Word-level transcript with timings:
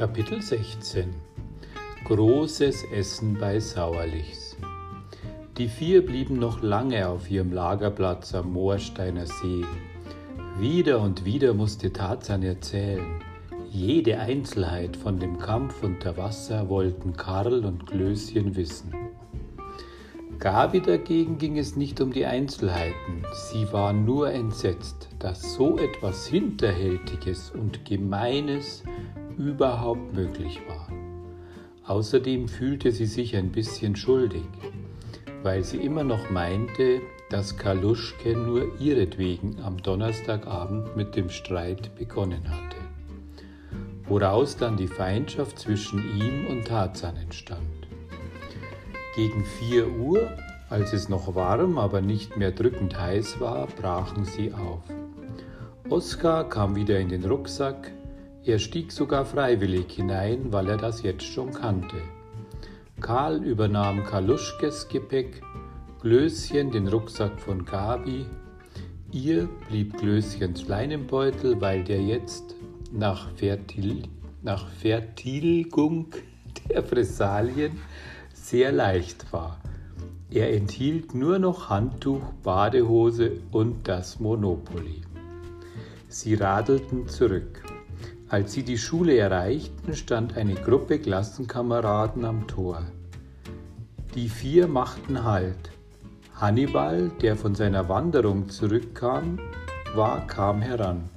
Kapitel 0.00 0.40
16 0.40 1.12
Großes 2.06 2.84
Essen 2.90 3.36
bei 3.38 3.60
Sauerlichs 3.60 4.56
Die 5.58 5.68
vier 5.68 6.06
blieben 6.06 6.38
noch 6.38 6.62
lange 6.62 7.06
auf 7.06 7.30
ihrem 7.30 7.52
Lagerplatz 7.52 8.34
am 8.34 8.50
Moorsteiner 8.54 9.26
See. 9.26 9.62
Wieder 10.58 11.00
und 11.02 11.26
wieder 11.26 11.52
musste 11.52 11.92
Tarzan 11.92 12.42
erzählen. 12.42 13.20
Jede 13.68 14.18
Einzelheit 14.20 14.96
von 14.96 15.20
dem 15.20 15.38
Kampf 15.38 15.82
unter 15.82 16.16
Wasser 16.16 16.70
wollten 16.70 17.12
Karl 17.12 17.66
und 17.66 17.86
Klößchen 17.86 18.56
wissen. 18.56 18.94
Gabi 20.38 20.80
dagegen 20.80 21.36
ging 21.36 21.58
es 21.58 21.76
nicht 21.76 22.00
um 22.00 22.10
die 22.10 22.24
Einzelheiten. 22.24 23.26
Sie 23.50 23.70
war 23.70 23.92
nur 23.92 24.32
entsetzt, 24.32 25.10
dass 25.18 25.52
so 25.56 25.76
etwas 25.76 26.26
Hinterhältiges 26.26 27.50
und 27.50 27.84
Gemeines 27.84 28.82
überhaupt 29.40 30.12
möglich 30.12 30.60
war. 30.68 30.88
Außerdem 31.86 32.46
fühlte 32.46 32.92
sie 32.92 33.06
sich 33.06 33.34
ein 33.34 33.50
bisschen 33.50 33.96
schuldig, 33.96 34.44
weil 35.42 35.64
sie 35.64 35.78
immer 35.78 36.04
noch 36.04 36.30
meinte, 36.30 37.00
dass 37.30 37.56
Kaluschke 37.56 38.36
nur 38.36 38.78
ihretwegen 38.78 39.60
am 39.64 39.82
Donnerstagabend 39.82 40.94
mit 40.96 41.16
dem 41.16 41.30
Streit 41.30 41.94
begonnen 41.96 42.48
hatte, 42.50 42.76
woraus 44.04 44.56
dann 44.56 44.76
die 44.76 44.88
Feindschaft 44.88 45.58
zwischen 45.58 45.98
ihm 46.18 46.46
und 46.48 46.66
Tarzan 46.66 47.16
entstand. 47.16 47.88
Gegen 49.16 49.44
4 49.44 49.90
Uhr, 49.90 50.28
als 50.68 50.92
es 50.92 51.08
noch 51.08 51.34
warm, 51.34 51.78
aber 51.78 52.00
nicht 52.00 52.36
mehr 52.36 52.52
drückend 52.52 53.00
heiß 53.00 53.40
war, 53.40 53.66
brachen 53.66 54.24
sie 54.24 54.52
auf. 54.52 54.82
Oskar 55.88 56.48
kam 56.48 56.76
wieder 56.76 57.00
in 57.00 57.08
den 57.08 57.24
Rucksack, 57.24 57.90
er 58.44 58.58
stieg 58.58 58.90
sogar 58.92 59.24
freiwillig 59.24 59.92
hinein, 59.92 60.52
weil 60.52 60.68
er 60.68 60.76
das 60.76 61.02
jetzt 61.02 61.24
schon 61.24 61.52
kannte. 61.52 61.96
Karl 63.00 63.42
übernahm 63.42 64.04
Kaluschkes 64.04 64.88
Gepäck, 64.88 65.42
Glöschen 66.00 66.70
den 66.70 66.88
Rucksack 66.88 67.40
von 67.40 67.64
Gabi. 67.64 68.26
Ihr 69.12 69.48
blieb 69.68 69.98
Glöschens 69.98 70.68
Leinenbeutel, 70.68 71.60
weil 71.60 71.84
der 71.84 72.02
jetzt 72.02 72.54
nach, 72.92 73.30
Vertil 73.36 74.04
nach 74.42 74.68
Vertilgung 74.68 76.06
der 76.68 76.82
Fressalien 76.82 77.78
sehr 78.32 78.72
leicht 78.72 79.32
war. 79.32 79.60
Er 80.30 80.54
enthielt 80.54 81.14
nur 81.14 81.38
noch 81.38 81.68
Handtuch, 81.68 82.22
Badehose 82.42 83.32
und 83.50 83.88
das 83.88 84.20
Monopoly. 84.20 85.02
Sie 86.08 86.34
radelten 86.34 87.08
zurück. 87.08 87.62
Als 88.30 88.52
sie 88.52 88.62
die 88.62 88.78
Schule 88.78 89.16
erreichten, 89.18 89.92
stand 89.96 90.36
eine 90.36 90.54
Gruppe 90.54 91.00
Klassenkameraden 91.00 92.24
am 92.24 92.46
Tor. 92.46 92.86
Die 94.14 94.28
vier 94.28 94.68
machten 94.68 95.24
Halt. 95.24 95.72
Hannibal, 96.36 97.10
der 97.22 97.34
von 97.34 97.56
seiner 97.56 97.88
Wanderung 97.88 98.48
zurückkam, 98.48 99.40
war, 99.96 100.28
kam 100.28 100.62
heran. 100.62 101.10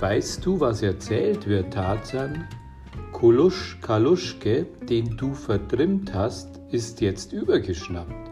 Weißt 0.00 0.46
du, 0.46 0.60
was 0.60 0.80
erzählt 0.80 1.46
wird, 1.46 1.74
Tarzan? 1.74 2.48
Kolusch 3.12 3.78
Kaluschke, 3.82 4.66
den 4.88 5.18
du 5.18 5.34
vertrimmt 5.34 6.14
hast, 6.14 6.58
ist 6.70 7.02
jetzt 7.02 7.34
übergeschnappt. 7.34 8.30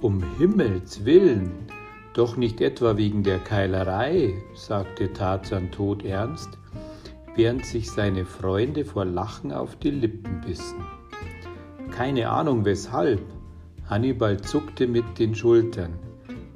Um 0.00 0.22
Himmels 0.38 1.04
willen, 1.04 1.50
doch 2.14 2.36
nicht 2.36 2.60
etwa 2.60 2.96
wegen 2.96 3.24
der 3.24 3.40
Keilerei, 3.40 4.34
sagte 4.54 5.12
Tarzan 5.12 5.72
todernst 5.72 6.56
während 7.36 7.64
sich 7.64 7.90
seine 7.90 8.24
Freunde 8.24 8.84
vor 8.84 9.04
Lachen 9.04 9.52
auf 9.52 9.76
die 9.76 9.90
Lippen 9.90 10.40
bissen. 10.44 10.84
Keine 11.90 12.30
Ahnung 12.30 12.64
weshalb. 12.64 13.20
Hannibal 13.88 14.40
zuckte 14.40 14.88
mit 14.88 15.18
den 15.18 15.34
Schultern. 15.34 15.94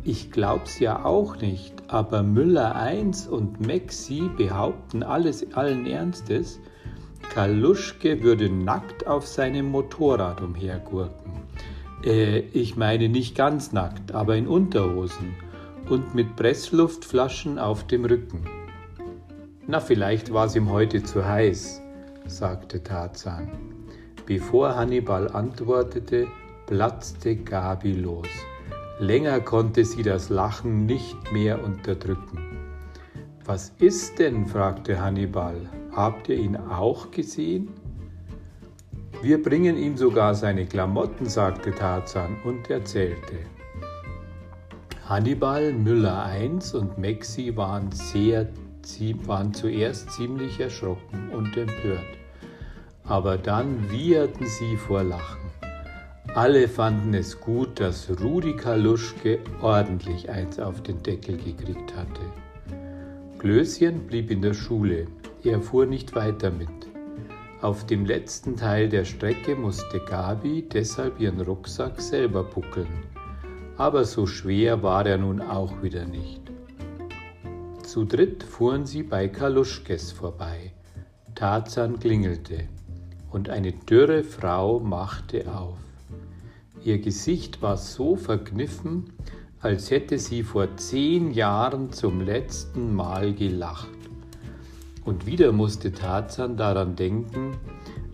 Ich 0.03 0.31
glaub's 0.31 0.81
ja 0.81 1.05
auch 1.05 1.37
nicht, 1.37 1.75
aber 1.89 2.23
Müller 2.23 2.75
I 2.91 3.11
und 3.31 3.65
Maxi 3.65 4.31
behaupten 4.37 5.03
alles 5.03 5.53
allen 5.53 5.87
Ernstes, 5.87 6.59
Kaluschke 7.35 8.23
würde 8.23 8.51
nackt 8.51 9.07
auf 9.07 9.27
seinem 9.27 9.67
Motorrad 9.67 10.41
umhergurken. 10.41 11.33
Äh, 12.03 12.41
ich 12.53 12.77
meine 12.77 13.09
nicht 13.09 13.37
ganz 13.37 13.73
nackt, 13.73 14.13
aber 14.13 14.37
in 14.37 14.49
Unterhosen 14.49 15.35
und 15.89 16.15
mit 16.15 16.35
Pressluftflaschen 16.35 17.59
auf 17.59 17.87
dem 17.87 18.05
Rücken. 18.05 18.60
Na, 19.71 19.79
vielleicht 19.79 20.33
war 20.33 20.47
es 20.47 20.57
ihm 20.57 20.69
heute 20.69 21.01
zu 21.01 21.25
heiß, 21.25 21.81
sagte 22.27 22.83
Tarzan. 22.83 23.53
Bevor 24.27 24.75
Hannibal 24.75 25.29
antwortete, 25.29 26.27
platzte 26.67 27.37
Gabi 27.37 27.93
los. 27.93 28.27
Länger 28.99 29.39
konnte 29.39 29.85
sie 29.85 30.03
das 30.03 30.29
Lachen 30.29 30.87
nicht 30.87 31.33
mehr 31.33 31.63
unterdrücken. 31.63 32.59
Was 33.45 33.73
ist 33.79 34.19
denn? 34.19 34.45
fragte 34.45 35.01
Hannibal. 35.01 35.55
Habt 35.93 36.29
ihr 36.29 36.37
ihn 36.39 36.57
auch 36.57 37.13
gesehen? 37.13 37.69
Wir 39.23 39.41
bringen 39.41 39.77
ihm 39.77 39.97
sogar 39.97 40.35
seine 40.35 40.67
Klamotten, 40.67 41.27
sagte 41.27 41.71
Tarzan 41.71 42.39
und 42.43 42.69
erzählte. 42.71 43.37
Hannibal, 45.09 45.73
Müller 45.73 46.29
I 46.37 46.51
und 46.77 46.99
Maxi 46.99 47.57
waren 47.57 47.93
sehr 47.93 48.49
Sie 48.83 49.17
waren 49.27 49.53
zuerst 49.55 50.11
ziemlich 50.13 50.59
erschrocken 50.61 51.31
und 51.31 51.57
empört, 51.57 52.19
aber 53.05 53.39
dann 53.39 53.91
wieherten 53.91 54.47
sie 54.47 54.77
vor 54.77 55.03
Lachen. 55.03 55.51
Alle 56.35 56.69
fanden 56.69 57.15
es 57.15 57.41
gut, 57.41 57.81
dass 57.81 58.09
Rudi 58.21 58.55
Kaluschke 58.55 59.41
ordentlich 59.63 60.31
eins 60.31 60.61
auf 60.61 60.81
den 60.83 61.03
Deckel 61.03 61.37
gekriegt 61.37 61.97
hatte. 61.97 62.21
Klößchen 63.39 64.07
blieb 64.07 64.31
in 64.31 64.43
der 64.43 64.55
Schule, 64.55 65.07
er 65.43 65.61
fuhr 65.61 65.87
nicht 65.87 66.15
weiter 66.15 66.51
mit. 66.51 66.69
Auf 67.63 67.85
dem 67.85 68.07
letzten 68.07 68.57
Teil 68.57 68.89
der 68.89 69.05
Strecke 69.05 69.57
musste 69.57 70.01
Gabi 70.01 70.67
deshalb 70.73 71.21
ihren 71.21 71.41
Rucksack 71.41 72.01
selber 72.01 72.45
buckeln. 72.45 73.05
Aber 73.77 74.05
so 74.05 74.27
schwer 74.27 74.83
war 74.83 75.05
er 75.07 75.19
nun 75.19 75.41
auch 75.43 75.83
wieder 75.83 76.07
nicht. 76.07 76.50
Zu 77.91 78.05
dritt 78.05 78.45
fuhren 78.45 78.87
sie 78.87 79.03
bei 79.03 79.27
Kaluschkes 79.27 80.13
vorbei. 80.13 80.73
Tarzan 81.35 81.99
klingelte 81.99 82.69
und 83.33 83.49
eine 83.49 83.73
dürre 83.73 84.23
Frau 84.23 84.79
machte 84.79 85.53
auf. 85.53 85.77
Ihr 86.85 87.01
Gesicht 87.01 87.63
war 87.63 87.77
so 87.77 88.15
verkniffen, 88.15 89.13
als 89.59 89.91
hätte 89.91 90.21
sie 90.21 90.45
vor 90.45 90.77
zehn 90.77 91.33
Jahren 91.33 91.93
zum 91.93 92.21
letzten 92.21 92.95
Mal 92.95 93.35
gelacht. 93.35 93.89
Und 95.05 95.27
wieder 95.27 95.51
musste 95.51 95.91
Tarzan 95.91 96.57
daran 96.57 96.95
denken, 96.95 97.57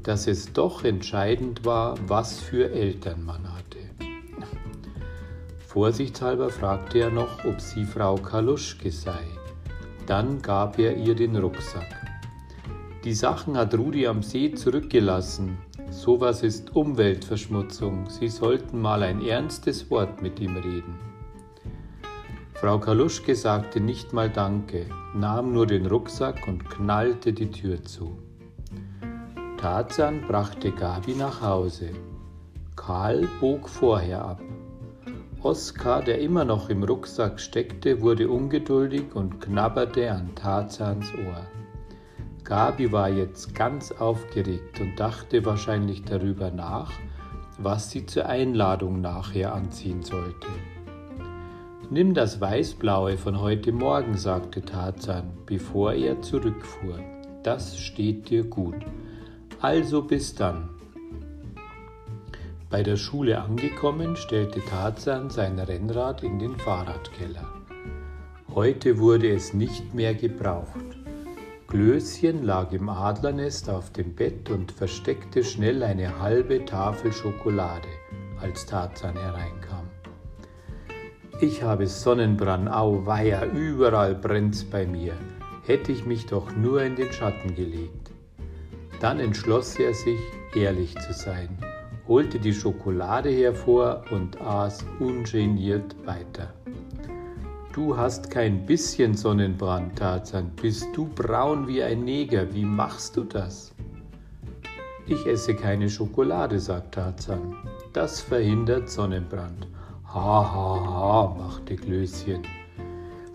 dass 0.02 0.26
es 0.26 0.54
doch 0.54 0.84
entscheidend 0.84 1.66
war, 1.66 1.96
was 2.06 2.40
für 2.40 2.70
Eltern 2.70 3.26
man 3.26 3.54
hatte. 3.54 3.76
Vorsichtshalber 5.66 6.48
fragte 6.48 7.00
er 7.00 7.10
noch, 7.10 7.44
ob 7.44 7.60
sie 7.60 7.84
Frau 7.84 8.14
Kaluschke 8.14 8.90
sei. 8.90 9.35
Dann 10.06 10.40
gab 10.40 10.78
er 10.78 10.96
ihr 10.96 11.14
den 11.14 11.36
Rucksack. 11.36 12.06
Die 13.04 13.14
Sachen 13.14 13.56
hat 13.56 13.74
Rudi 13.74 14.06
am 14.06 14.22
See 14.22 14.52
zurückgelassen. 14.52 15.58
Sowas 15.90 16.42
ist 16.42 16.74
Umweltverschmutzung. 16.74 18.08
Sie 18.08 18.28
sollten 18.28 18.80
mal 18.80 19.02
ein 19.02 19.22
ernstes 19.22 19.90
Wort 19.90 20.22
mit 20.22 20.40
ihm 20.40 20.56
reden. 20.56 20.94
Frau 22.54 22.78
Kaluschke 22.78 23.34
sagte 23.34 23.80
nicht 23.80 24.12
mal 24.12 24.30
Danke, 24.30 24.86
nahm 25.14 25.52
nur 25.52 25.66
den 25.66 25.86
Rucksack 25.86 26.48
und 26.48 26.68
knallte 26.70 27.32
die 27.32 27.50
Tür 27.50 27.82
zu. 27.82 28.18
Tarzan 29.58 30.22
brachte 30.26 30.72
Gabi 30.72 31.14
nach 31.14 31.42
Hause. 31.42 31.90
Karl 32.74 33.28
bog 33.40 33.68
vorher 33.68 34.24
ab. 34.24 34.40
Oskar, 35.46 36.02
der 36.02 36.20
immer 36.20 36.44
noch 36.44 36.70
im 36.70 36.82
Rucksack 36.82 37.38
steckte, 37.38 38.00
wurde 38.00 38.28
ungeduldig 38.28 39.14
und 39.14 39.40
knabberte 39.40 40.10
an 40.10 40.34
Tarzans 40.34 41.12
Ohr. 41.14 41.46
Gabi 42.42 42.90
war 42.90 43.08
jetzt 43.08 43.54
ganz 43.54 43.92
aufgeregt 43.92 44.80
und 44.80 44.98
dachte 44.98 45.44
wahrscheinlich 45.44 46.02
darüber 46.02 46.50
nach, 46.50 46.90
was 47.58 47.92
sie 47.92 48.06
zur 48.06 48.26
Einladung 48.26 49.00
nachher 49.00 49.54
anziehen 49.54 50.02
sollte. 50.02 50.48
Nimm 51.90 52.12
das 52.12 52.40
Weißblaue 52.40 53.16
von 53.16 53.40
heute 53.40 53.70
Morgen, 53.70 54.16
sagte 54.16 54.62
Tarzan, 54.62 55.30
bevor 55.46 55.92
er 55.92 56.20
zurückfuhr. 56.22 56.98
Das 57.44 57.78
steht 57.78 58.30
dir 58.30 58.42
gut. 58.42 58.84
Also 59.60 60.02
bis 60.02 60.34
dann. 60.34 60.75
Bei 62.68 62.82
der 62.82 62.96
Schule 62.96 63.40
angekommen, 63.40 64.16
stellte 64.16 64.60
Tarzan 64.64 65.30
sein 65.30 65.56
Rennrad 65.56 66.24
in 66.24 66.40
den 66.40 66.56
Fahrradkeller. 66.56 67.46
Heute 68.52 68.98
wurde 68.98 69.30
es 69.30 69.54
nicht 69.54 69.94
mehr 69.94 70.14
gebraucht. 70.14 70.74
Klößchen 71.68 72.42
lag 72.42 72.72
im 72.72 72.88
Adlernest 72.88 73.70
auf 73.70 73.92
dem 73.92 74.16
Bett 74.16 74.50
und 74.50 74.72
versteckte 74.72 75.44
schnell 75.44 75.84
eine 75.84 76.18
halbe 76.18 76.64
Tafel 76.64 77.12
Schokolade, 77.12 77.88
als 78.40 78.66
Tarzan 78.66 79.14
hereinkam. 79.14 79.86
Ich 81.40 81.62
habe 81.62 81.86
Sonnenbrand, 81.86 82.68
au 82.68 83.06
weia, 83.06 83.44
überall 83.44 84.16
brennt's 84.16 84.64
bei 84.64 84.86
mir. 84.86 85.12
Hätte 85.66 85.92
ich 85.92 86.04
mich 86.04 86.26
doch 86.26 86.56
nur 86.56 86.82
in 86.82 86.96
den 86.96 87.12
Schatten 87.12 87.54
gelegt. 87.54 88.10
Dann 89.00 89.20
entschloss 89.20 89.78
er 89.78 89.94
sich, 89.94 90.18
ehrlich 90.54 90.96
zu 90.98 91.12
sein, 91.12 91.55
holte 92.08 92.38
die 92.38 92.54
Schokolade 92.54 93.30
hervor 93.30 94.04
und 94.10 94.40
aß 94.40 94.84
ungeniert 95.00 95.96
weiter. 96.06 96.52
Du 97.72 97.96
hast 97.96 98.30
kein 98.30 98.64
bisschen 98.64 99.14
Sonnenbrand, 99.14 99.98
Tarzan. 99.98 100.50
Bist 100.60 100.88
du 100.94 101.06
braun 101.08 101.68
wie 101.68 101.82
ein 101.82 102.04
Neger? 102.04 102.54
Wie 102.54 102.64
machst 102.64 103.16
du 103.16 103.24
das? 103.24 103.74
Ich 105.06 105.26
esse 105.26 105.54
keine 105.54 105.90
Schokolade, 105.90 106.58
sagt 106.58 106.94
Tarzan. 106.94 107.54
Das 107.92 108.20
verhindert 108.20 108.88
Sonnenbrand. 108.88 109.66
Ha, 110.06 110.14
ha, 110.14 110.84
ha, 110.86 111.36
machte 111.38 111.76
Klößchen. 111.76 112.42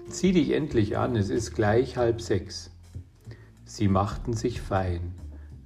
Zieh 0.07 0.31
dich 0.31 0.51
endlich 0.51 0.97
an, 0.97 1.15
es 1.15 1.29
ist 1.29 1.53
gleich 1.53 1.97
halb 1.97 2.19
sechs. 2.19 2.71
Sie 3.63 3.87
machten 3.87 4.33
sich 4.33 4.59
fein. 4.59 5.13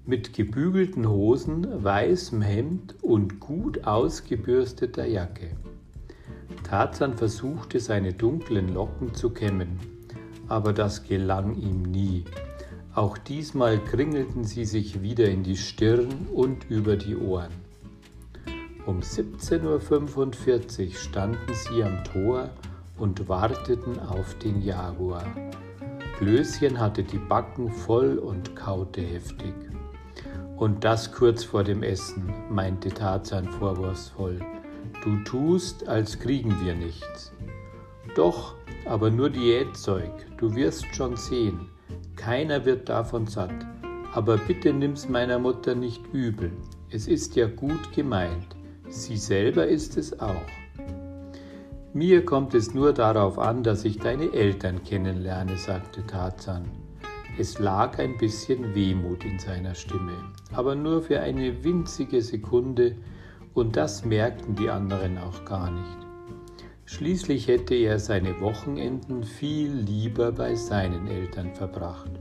Mit 0.08 0.34
gebügelten 0.34 1.10
Hosen, 1.10 1.84
weißem 1.84 2.44
Hemd 2.44 2.96
und 3.02 3.40
gut 3.40 3.86
ausgebürsteter 3.88 5.08
Jacke. 5.08 5.58
Tarzan 6.64 7.18
versuchte 7.18 7.80
seine 7.80 8.14
dunklen 8.14 8.72
Locken 8.72 9.16
zu 9.16 9.32
kämmen, 9.32 9.80
aber 10.48 10.74
das 10.74 11.06
gelang 11.06 11.56
ihm 11.56 11.82
nie. 11.82 12.24
Auch 12.94 13.18
diesmal 13.18 13.80
kringelten 13.80 14.44
sie 14.44 14.66
sich 14.66 15.02
wieder 15.02 15.26
in 15.28 15.42
die 15.42 15.58
Stirn 15.58 16.28
und 16.32 16.70
über 16.70 16.98
die 16.98 17.16
Ohren. 17.16 17.54
Um 18.86 19.00
17.45 19.00 20.86
Uhr 20.86 20.94
standen 20.94 21.54
sie 21.54 21.84
am 21.84 22.04
Tor 22.04 22.52
und 23.00 23.28
warteten 23.28 23.98
auf 23.98 24.38
den 24.38 24.62
Jaguar. 24.62 25.26
Klößchen 26.20 26.80
hatte 26.80 27.04
die 27.04 27.18
Backen 27.18 27.72
voll 27.72 28.20
und 28.20 28.56
kaute 28.56 29.02
heftig. 29.02 29.56
Und 30.58 30.84
das 30.84 31.12
kurz 31.12 31.44
vor 31.44 31.64
dem 31.64 31.84
Essen, 31.84 32.34
meinte 32.50 32.90
Tarzan 32.90 33.48
vorwurfsvoll. 33.50 34.40
Du 35.04 35.18
tust, 35.24 35.88
als 35.88 36.20
kriegen 36.20 36.56
wir 36.64 36.76
nichts. 36.76 37.34
Doch, 38.16 38.56
aber 38.86 39.10
nur 39.10 39.30
Diätzeug, 39.30 40.12
du 40.38 40.56
wirst 40.56 40.86
schon 40.96 41.18
sehen. 41.18 41.70
Keiner 42.16 42.64
wird 42.64 42.88
davon 42.88 43.28
satt. 43.28 43.54
Aber 44.14 44.38
bitte 44.38 44.72
nimm's 44.72 45.10
meiner 45.10 45.40
Mutter 45.40 45.76
nicht 45.76 46.02
übel. 46.14 46.54
Es 46.90 47.08
ist 47.08 47.36
ja 47.36 47.48
gut 47.48 47.92
gemeint. 47.94 48.56
Sie 48.88 49.18
selber 49.18 49.68
ist 49.68 49.98
es 49.98 50.18
auch. 50.22 50.46
Mir 51.94 52.24
kommt 52.26 52.54
es 52.54 52.74
nur 52.74 52.94
darauf 52.94 53.38
an, 53.38 53.64
dass 53.64 53.84
ich 53.84 54.00
deine 54.00 54.32
Eltern 54.32 54.84
kennenlerne, 54.84 55.58
sagte 55.58 56.06
Tarzan. 56.06 56.66
Es 57.38 57.60
lag 57.60 58.00
ein 58.00 58.18
bisschen 58.18 58.74
Wehmut 58.74 59.26
in 59.26 59.40
seiner 59.40 59.76
Stimme, 59.76 60.14
aber 60.54 60.74
nur 60.74 61.02
für 61.02 61.20
eine 61.20 61.66
winzige 61.66 62.22
Sekunde, 62.22 62.96
und 63.54 63.76
das 63.76 64.06
merkten 64.06 64.56
die 64.56 64.70
anderen 64.70 65.18
auch 65.18 65.44
gar 65.44 65.70
nicht. 65.70 65.98
Schließlich 66.86 67.50
hätte 67.50 67.76
er 67.76 68.00
seine 68.00 68.40
Wochenenden 68.40 69.24
viel 69.24 69.72
lieber 69.72 70.32
bei 70.32 70.56
seinen 70.56 71.08
Eltern 71.08 71.54
verbracht 71.54 72.12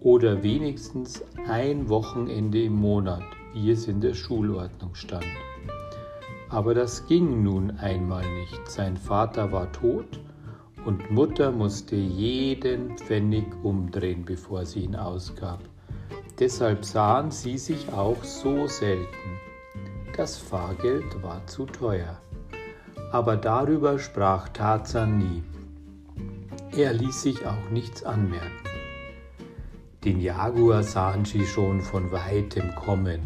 oder 0.00 0.42
wenigstens 0.42 1.24
ein 1.48 1.88
Wochenende 1.88 2.62
im 2.62 2.74
Monat, 2.74 3.24
wie 3.54 3.70
es 3.70 3.88
in 3.88 4.02
der 4.02 4.14
Schulordnung 4.14 4.94
stand. 4.94 5.24
Aber 6.50 6.74
das 6.74 7.06
ging 7.06 7.42
nun 7.42 7.70
einmal 7.78 8.24
nicht. 8.40 8.70
Sein 8.70 8.98
Vater 8.98 9.50
war 9.50 9.72
tot 9.72 10.20
und 10.84 11.10
Mutter 11.10 11.50
musste 11.52 11.96
jeden 11.96 12.96
Pfennig 12.98 13.46
umdrehen, 13.62 14.24
bevor 14.24 14.64
sie 14.64 14.80
ihn 14.80 14.96
ausgab. 14.96 15.60
Deshalb 16.38 16.84
sahen 16.84 17.30
sie 17.30 17.58
sich 17.58 17.92
auch 17.92 18.22
so 18.24 18.66
selten. 18.66 19.38
Das 20.16 20.36
Fahrgeld 20.36 21.22
war 21.22 21.46
zu 21.46 21.66
teuer. 21.66 22.20
Aber 23.12 23.36
darüber 23.36 23.98
sprach 23.98 24.48
Tarzan 24.48 25.18
nie. 25.18 25.42
Er 26.76 26.92
ließ 26.92 27.22
sich 27.22 27.46
auch 27.46 27.70
nichts 27.70 28.02
anmerken. 28.02 28.48
Den 30.04 30.20
Jaguar 30.20 30.82
sahen 30.82 31.24
sie 31.24 31.46
schon 31.46 31.80
von 31.80 32.10
weitem 32.10 32.74
kommen 32.74 33.20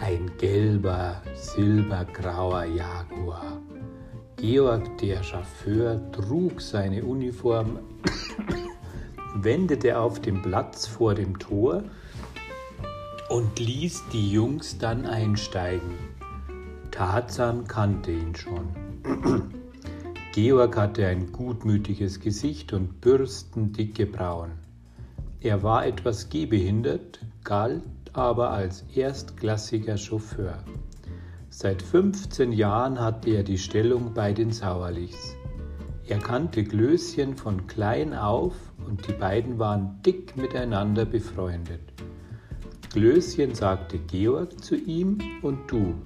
ein 0.00 0.30
gelber, 0.38 1.20
silbergrauer 1.34 2.64
Jaguar. 2.64 3.60
Georg, 4.40 4.96
der 4.96 5.22
Chauffeur, 5.22 6.00
trug 6.12 6.62
seine 6.62 7.04
Uniform, 7.04 7.78
wendete 9.34 9.98
auf 9.98 10.20
dem 10.20 10.40
Platz 10.40 10.86
vor 10.86 11.14
dem 11.14 11.38
Tor 11.38 11.84
und 13.28 13.58
ließ 13.58 14.04
die 14.14 14.32
Jungs 14.32 14.78
dann 14.78 15.04
einsteigen. 15.04 15.92
Tarzan 16.90 17.66
kannte 17.66 18.12
ihn 18.12 18.34
schon. 18.34 18.68
Georg 20.32 20.74
hatte 20.74 21.06
ein 21.06 21.32
gutmütiges 21.32 22.18
Gesicht 22.18 22.72
und 22.72 23.02
bürstendicke 23.02 24.06
Brauen. 24.06 24.52
Er 25.42 25.62
war 25.62 25.84
etwas 25.84 26.30
gehbehindert, 26.30 27.20
galt 27.44 27.82
aber 28.14 28.50
als 28.50 28.84
erstklassiger 28.94 29.98
Chauffeur. 29.98 30.64
Seit 31.62 31.82
15 31.82 32.52
Jahren 32.52 32.98
hatte 32.98 33.28
er 33.28 33.42
die 33.42 33.58
Stellung 33.58 34.14
bei 34.14 34.32
den 34.32 34.50
Sauerlichs. 34.50 35.36
Er 36.06 36.18
kannte 36.18 36.64
Glöschen 36.64 37.36
von 37.36 37.66
klein 37.66 38.14
auf 38.14 38.54
und 38.88 39.06
die 39.06 39.12
beiden 39.12 39.58
waren 39.58 40.00
dick 40.00 40.38
miteinander 40.38 41.04
befreundet. 41.04 41.82
Glöschen 42.94 43.54
sagte 43.54 43.98
Georg 43.98 44.64
zu 44.64 44.74
ihm 44.74 45.18
und 45.42 45.70
du. 45.70 45.96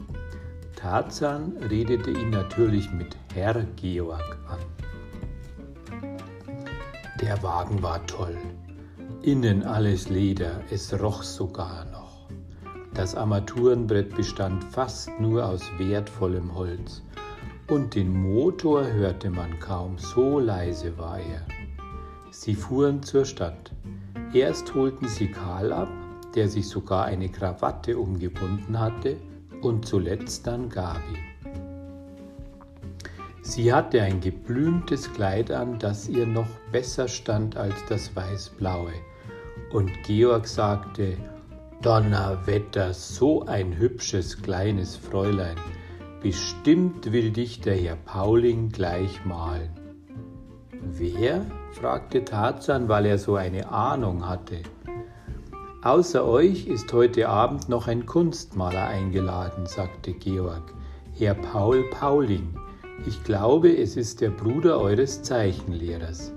Tarzan 0.74 1.56
redete 1.70 2.10
ihn 2.10 2.30
natürlich 2.30 2.90
mit 2.90 3.16
Herr 3.32 3.64
Georg 3.76 4.36
an. 4.48 4.58
Der 7.20 7.40
Wagen 7.44 7.80
war 7.80 8.04
toll. 8.08 8.36
Innen 9.22 9.62
alles 9.62 10.08
Leder, 10.08 10.62
es 10.72 11.00
roch 11.00 11.22
sogar. 11.22 11.93
Das 12.94 13.16
Armaturenbrett 13.16 14.14
bestand 14.14 14.62
fast 14.62 15.10
nur 15.18 15.44
aus 15.44 15.62
wertvollem 15.78 16.54
Holz 16.54 17.02
und 17.68 17.94
den 17.94 18.12
Motor 18.12 18.86
hörte 18.86 19.30
man 19.30 19.58
kaum, 19.58 19.98
so 19.98 20.38
leise 20.38 20.96
war 20.96 21.18
er. 21.18 21.44
Sie 22.30 22.54
fuhren 22.54 23.02
zur 23.02 23.24
Stadt. 23.24 23.72
Erst 24.32 24.74
holten 24.74 25.08
sie 25.08 25.28
Karl 25.28 25.72
ab, 25.72 25.88
der 26.34 26.48
sich 26.48 26.68
sogar 26.68 27.06
eine 27.06 27.28
Krawatte 27.28 27.98
umgebunden 27.98 28.78
hatte, 28.78 29.16
und 29.62 29.86
zuletzt 29.86 30.46
dann 30.46 30.68
Gabi. 30.68 31.18
Sie 33.42 33.72
hatte 33.72 34.02
ein 34.02 34.20
geblümtes 34.20 35.12
Kleid 35.12 35.50
an, 35.50 35.78
das 35.78 36.08
ihr 36.08 36.26
noch 36.26 36.48
besser 36.70 37.08
stand 37.08 37.56
als 37.56 37.74
das 37.88 38.14
weißblaue 38.14 38.92
und 39.74 39.90
Georg 40.04 40.46
sagte, 40.46 41.16
Donnerwetter, 41.84 42.94
so 42.94 43.44
ein 43.44 43.76
hübsches 43.76 44.40
kleines 44.40 44.96
Fräulein, 44.96 45.56
bestimmt 46.22 47.12
will 47.12 47.30
dich 47.30 47.60
der 47.60 47.76
Herr 47.76 47.96
Pauling 47.96 48.70
gleich 48.70 49.22
malen. 49.26 49.68
Wer? 50.80 51.44
fragte 51.72 52.24
Tarzan, 52.24 52.88
weil 52.88 53.04
er 53.04 53.18
so 53.18 53.36
eine 53.36 53.70
Ahnung 53.70 54.26
hatte. 54.26 54.62
Außer 55.82 56.24
euch 56.24 56.66
ist 56.68 56.90
heute 56.94 57.28
Abend 57.28 57.68
noch 57.68 57.86
ein 57.86 58.06
Kunstmaler 58.06 58.86
eingeladen, 58.86 59.66
sagte 59.66 60.14
Georg, 60.14 60.72
Herr 61.12 61.34
Paul 61.34 61.84
Pauling. 61.90 62.56
Ich 63.06 63.22
glaube, 63.24 63.76
es 63.76 63.98
ist 63.98 64.22
der 64.22 64.30
Bruder 64.30 64.80
eures 64.80 65.22
Zeichenlehrers. 65.22 66.33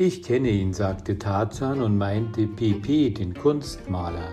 Ich 0.00 0.22
kenne 0.22 0.50
ihn, 0.50 0.72
sagte 0.72 1.18
Tarzan 1.18 1.82
und 1.82 1.98
meinte 1.98 2.46
Pepe, 2.46 3.10
den 3.10 3.34
Kunstmaler. 3.34 4.32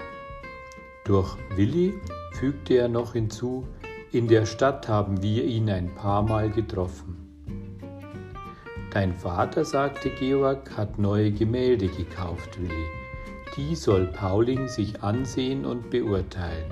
Durch 1.05 1.35
Willi 1.55 1.91
fügte 2.33 2.75
er 2.75 2.87
noch 2.87 3.13
hinzu, 3.13 3.65
in 4.11 4.27
der 4.27 4.45
Stadt 4.45 4.87
haben 4.87 5.23
wir 5.23 5.43
ihn 5.43 5.67
ein 5.71 5.89
paar 5.95 6.21
Mal 6.21 6.51
getroffen. 6.51 7.17
Dein 8.91 9.11
Vater, 9.15 9.65
sagte 9.65 10.11
Georg, 10.11 10.69
hat 10.77 10.99
neue 10.99 11.31
Gemälde 11.31 11.87
gekauft, 11.87 12.61
Willi. 12.61 12.85
Die 13.57 13.75
soll 13.75 14.05
Pauling 14.05 14.67
sich 14.67 15.01
ansehen 15.01 15.65
und 15.65 15.89
beurteilen. 15.89 16.71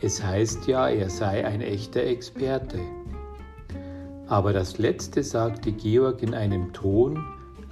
Es 0.00 0.24
heißt 0.24 0.66
ja, 0.66 0.88
er 0.88 1.10
sei 1.10 1.44
ein 1.44 1.60
echter 1.60 2.04
Experte. 2.04 2.80
Aber 4.28 4.54
das 4.54 4.78
letzte 4.78 5.22
sagte 5.22 5.72
Georg 5.72 6.22
in 6.22 6.32
einem 6.32 6.72
Ton, 6.72 7.22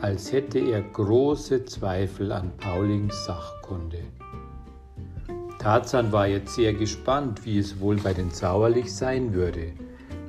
als 0.00 0.32
hätte 0.32 0.60
er 0.60 0.82
große 0.82 1.64
Zweifel 1.64 2.30
an 2.30 2.52
Paulings 2.56 3.24
Sachkunde. 3.24 3.98
Tarzan 5.58 6.12
war 6.12 6.28
jetzt 6.28 6.54
sehr 6.54 6.72
gespannt, 6.72 7.44
wie 7.44 7.58
es 7.58 7.80
wohl 7.80 7.96
bei 7.96 8.14
den 8.14 8.30
Sauerlich 8.30 8.94
sein 8.94 9.34
würde. 9.34 9.72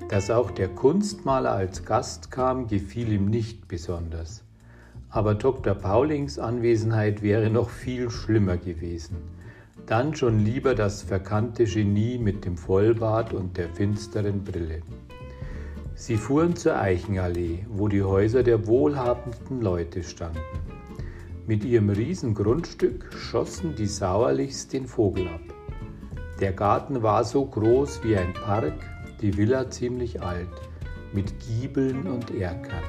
Dass 0.10 0.32
auch 0.32 0.50
der 0.50 0.70
Kunstmaler 0.70 1.52
als 1.52 1.86
Gast 1.86 2.32
kam, 2.32 2.66
gefiel 2.66 3.12
ihm 3.12 3.26
nicht 3.26 3.68
besonders. 3.68 4.44
Aber 5.12 5.36
Dr. 5.36 5.76
Paulings 5.76 6.40
Anwesenheit 6.40 7.22
wäre 7.22 7.52
noch 7.52 7.70
viel 7.70 8.10
schlimmer 8.10 8.58
gewesen. 8.58 9.18
Dann 9.86 10.16
schon 10.16 10.44
lieber 10.44 10.74
das 10.74 11.04
verkannte 11.04 11.66
Genie 11.66 12.18
mit 12.18 12.44
dem 12.44 12.58
Vollbart 12.58 13.34
und 13.34 13.56
der 13.58 13.70
finsteren 13.70 14.44
Brille. 14.44 14.82
Sie 16.00 16.16
fuhren 16.16 16.56
zur 16.56 16.80
Eichenallee, 16.80 17.66
wo 17.68 17.90
die 17.90 18.02
Häuser 18.02 18.42
der 18.42 18.68
wohlhabenden 18.68 19.62
Leute 19.62 20.02
standen. 20.02 20.40
Mit 21.46 21.66
ihrem 21.66 21.90
Riesengrundstück 21.90 23.12
schossen 23.12 23.76
die 23.76 23.86
Sauerlichs 23.86 24.70
den 24.70 24.88
Vogel 24.88 25.28
ab. 25.28 25.42
Der 26.40 26.54
Garten 26.54 27.04
war 27.04 27.26
so 27.26 27.46
groß 27.46 28.02
wie 28.06 28.16
ein 28.16 28.34
Park, 28.34 28.76
die 29.22 29.36
Villa 29.36 29.70
ziemlich 29.70 30.24
alt, 30.24 30.48
mit 31.12 31.34
Giebeln 31.42 32.08
und 32.08 32.32
Erkern. 32.32 32.86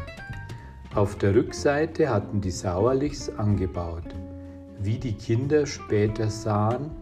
Auf 0.94 1.18
der 1.18 1.34
Rückseite 1.34 2.10
hatten 2.10 2.40
die 2.40 2.52
Sauerlichs 2.52 3.28
angebaut. 3.28 4.14
Wie 4.78 4.98
die 4.98 5.14
Kinder 5.14 5.66
später 5.66 6.30
sahen, 6.30 6.92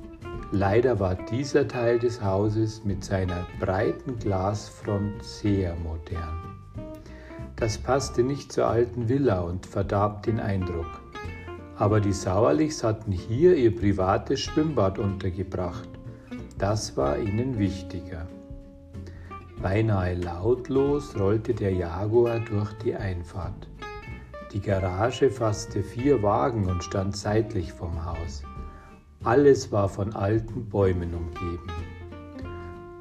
leider 0.50 0.99
war 1.00 1.14
dieser 1.14 1.69
Teil 1.69 1.99
des 1.99 2.23
Hauses 2.23 2.85
mit 2.85 3.05
seiner 3.05 3.47
breiten 3.61 4.19
Glasfront 4.19 5.23
sehr 5.23 5.75
modern. 5.76 6.57
Das 7.57 7.76
passte 7.76 8.23
nicht 8.23 8.52
zur 8.52 8.69
alten 8.69 9.09
Villa 9.09 9.40
und 9.40 9.67
verdarb 9.67 10.23
den 10.23 10.38
Eindruck. 10.38 11.02
Aber 11.76 12.00
die 12.00 12.12
Sauerlichs 12.12 12.83
hatten 12.85 13.12
hier 13.12 13.57
ihr 13.57 13.75
privates 13.75 14.40
Schwimmbad 14.40 14.99
untergebracht. 14.99 15.88
Das 16.57 16.97
war 16.97 17.19
ihnen 17.19 17.59
wichtiger. 17.59 18.26
Beinahe 19.62 20.14
lautlos 20.14 21.19
rollte 21.19 21.52
der 21.52 21.73
Jaguar 21.73 22.40
durch 22.40 22.73
die 22.85 22.95
Einfahrt. 22.95 23.69
Die 24.52 24.61
Garage 24.61 25.31
fasste 25.31 25.83
vier 25.83 26.23
Wagen 26.23 26.71
und 26.71 26.83
stand 26.83 27.17
seitlich 27.17 27.73
vom 27.73 28.05
Haus. 28.05 28.43
Alles 29.25 29.73
war 29.73 29.89
von 29.89 30.15
alten 30.15 30.69
Bäumen 30.69 31.13
umgeben. 31.13 31.67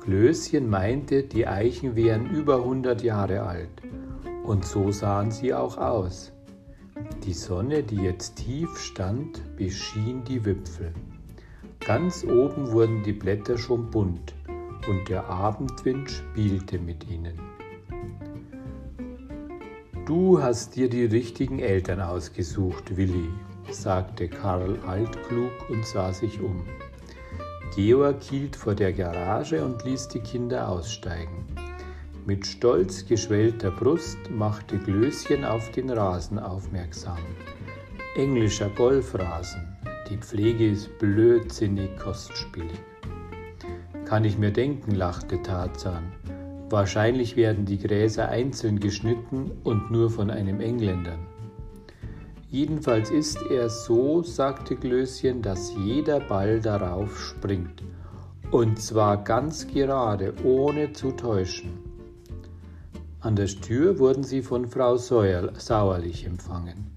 Klößchen 0.01 0.69
meinte, 0.69 1.23
die 1.23 1.47
Eichen 1.47 1.95
wären 1.95 2.29
über 2.29 2.57
100 2.57 3.03
Jahre 3.03 3.43
alt. 3.43 3.81
Und 4.43 4.65
so 4.65 4.91
sahen 4.91 5.31
sie 5.31 5.53
auch 5.53 5.77
aus. 5.77 6.31
Die 7.25 7.33
Sonne, 7.33 7.83
die 7.83 7.97
jetzt 7.97 8.37
tief 8.37 8.77
stand, 8.77 9.41
beschien 9.57 10.23
die 10.23 10.43
Wipfel. 10.43 10.93
Ganz 11.79 12.23
oben 12.23 12.71
wurden 12.71 13.03
die 13.03 13.13
Blätter 13.13 13.57
schon 13.57 13.91
bunt 13.91 14.33
und 14.87 15.07
der 15.09 15.25
Abendwind 15.29 16.09
spielte 16.09 16.79
mit 16.79 17.09
ihnen. 17.09 17.39
Du 20.05 20.41
hast 20.41 20.75
dir 20.75 20.89
die 20.89 21.05
richtigen 21.05 21.59
Eltern 21.59 21.99
ausgesucht, 21.99 22.95
Willi, 22.95 23.29
sagte 23.71 24.27
Karl 24.27 24.79
altklug 24.85 25.51
und 25.69 25.85
sah 25.85 26.11
sich 26.13 26.39
um. 26.41 26.65
Georg 27.75 28.23
hielt 28.23 28.55
vor 28.55 28.73
der 28.73 28.93
Garage 28.93 29.63
und 29.63 29.83
ließ 29.83 30.07
die 30.07 30.19
Kinder 30.19 30.67
aussteigen. 30.67 31.45
Mit 32.25 32.45
stolz 32.45 33.05
geschwellter 33.05 33.71
Brust 33.71 34.17
machte 34.29 34.77
Glöschen 34.77 35.45
auf 35.45 35.71
den 35.71 35.89
Rasen 35.89 36.39
aufmerksam. 36.39 37.19
Englischer 38.15 38.69
Golfrasen. 38.69 39.77
Die 40.09 40.17
Pflege 40.17 40.71
ist 40.71 40.97
blödsinnig 40.97 41.95
kostspielig. 41.97 42.79
Kann 44.05 44.25
ich 44.25 44.37
mir 44.37 44.51
denken, 44.51 44.91
lachte 44.91 45.41
Tarzan. 45.41 46.11
Wahrscheinlich 46.69 47.35
werden 47.35 47.65
die 47.65 47.77
Gräser 47.77 48.27
einzeln 48.29 48.79
geschnitten 48.79 49.51
und 49.63 49.91
nur 49.91 50.09
von 50.09 50.29
einem 50.29 50.59
Engländer. 50.59 51.17
Jedenfalls 52.49 53.09
ist 53.09 53.41
er 53.49 53.69
so, 53.69 54.23
sagte 54.23 54.77
Glöschen, 54.77 55.41
dass 55.41 55.73
jeder 55.75 56.21
Ball 56.21 56.61
darauf 56.61 57.19
springt. 57.19 57.83
Und 58.51 58.81
zwar 58.81 59.23
ganz 59.23 59.67
gerade, 59.67 60.33
ohne 60.45 60.93
zu 60.93 61.11
täuschen. 61.11 61.73
An 63.19 63.35
der 63.35 63.47
Tür 63.47 63.99
wurden 63.99 64.23
sie 64.23 64.41
von 64.41 64.65
Frau 64.67 64.95
Sauerlich 64.95 66.25
empfangen. 66.25 66.91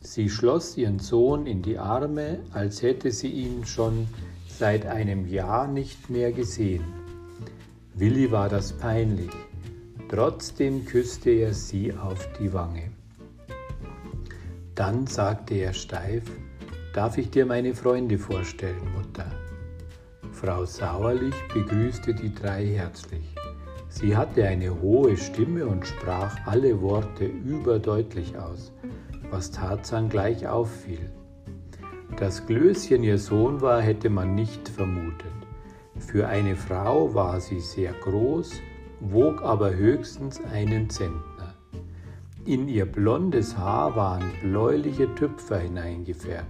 Sie 0.00 0.28
schloss 0.28 0.76
ihren 0.76 0.98
Sohn 0.98 1.46
in 1.46 1.62
die 1.62 1.78
Arme, 1.78 2.40
als 2.52 2.82
hätte 2.82 3.12
sie 3.12 3.28
ihn 3.28 3.64
schon 3.64 4.08
seit 4.48 4.86
einem 4.86 5.26
Jahr 5.26 5.68
nicht 5.68 6.10
mehr 6.10 6.32
gesehen. 6.32 6.84
Willi 7.94 8.32
war 8.32 8.48
das 8.48 8.72
peinlich. 8.72 9.30
Trotzdem 10.08 10.84
küsste 10.84 11.30
er 11.30 11.54
sie 11.54 11.92
auf 11.92 12.28
die 12.40 12.52
Wange. 12.52 12.95
Dann 14.76 15.06
sagte 15.06 15.54
er 15.54 15.72
steif, 15.72 16.24
darf 16.92 17.16
ich 17.16 17.30
dir 17.30 17.46
meine 17.46 17.74
Freunde 17.74 18.18
vorstellen, 18.18 18.92
Mutter? 18.94 19.24
Frau 20.32 20.66
Sauerlich 20.66 21.34
begrüßte 21.54 22.12
die 22.12 22.34
drei 22.34 22.66
herzlich. 22.66 23.34
Sie 23.88 24.14
hatte 24.14 24.46
eine 24.46 24.82
hohe 24.82 25.16
Stimme 25.16 25.66
und 25.66 25.86
sprach 25.86 26.36
alle 26.44 26.82
Worte 26.82 27.24
überdeutlich 27.24 28.36
aus, 28.36 28.70
was 29.30 29.50
Tarzan 29.50 30.10
gleich 30.10 30.46
auffiel. 30.46 31.10
Dass 32.18 32.46
Glöschen 32.46 33.02
ihr 33.02 33.16
Sohn 33.18 33.62
war, 33.62 33.80
hätte 33.80 34.10
man 34.10 34.34
nicht 34.34 34.68
vermutet. 34.68 35.32
Für 35.96 36.28
eine 36.28 36.54
Frau 36.54 37.14
war 37.14 37.40
sie 37.40 37.60
sehr 37.60 37.94
groß, 37.94 38.60
wog 39.00 39.42
aber 39.42 39.74
höchstens 39.74 40.38
einen 40.52 40.90
Zentner. 40.90 41.35
In 42.46 42.68
ihr 42.68 42.86
blondes 42.86 43.58
Haar 43.58 43.94
waren 43.96 44.24
bläuliche 44.40 45.14
Tüpfer 45.14 45.58
hineingefärbt. 45.58 46.46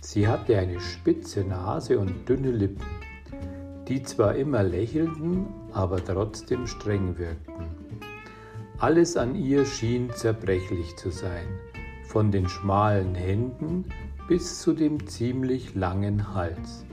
Sie 0.00 0.28
hatte 0.28 0.58
eine 0.58 0.78
spitze 0.78 1.42
Nase 1.42 1.98
und 1.98 2.28
dünne 2.28 2.50
Lippen 2.50 2.84
die 3.88 4.02
zwar 4.02 4.34
immer 4.34 4.62
lächelten, 4.62 5.46
aber 5.72 6.04
trotzdem 6.04 6.66
streng 6.66 7.18
wirkten. 7.18 7.66
Alles 8.78 9.16
an 9.16 9.34
ihr 9.34 9.64
schien 9.64 10.10
zerbrechlich 10.12 10.96
zu 10.96 11.10
sein, 11.10 11.46
von 12.04 12.30
den 12.30 12.48
schmalen 12.48 13.14
Händen 13.14 13.84
bis 14.28 14.60
zu 14.60 14.72
dem 14.72 15.06
ziemlich 15.06 15.74
langen 15.74 16.34
Hals. 16.34 16.84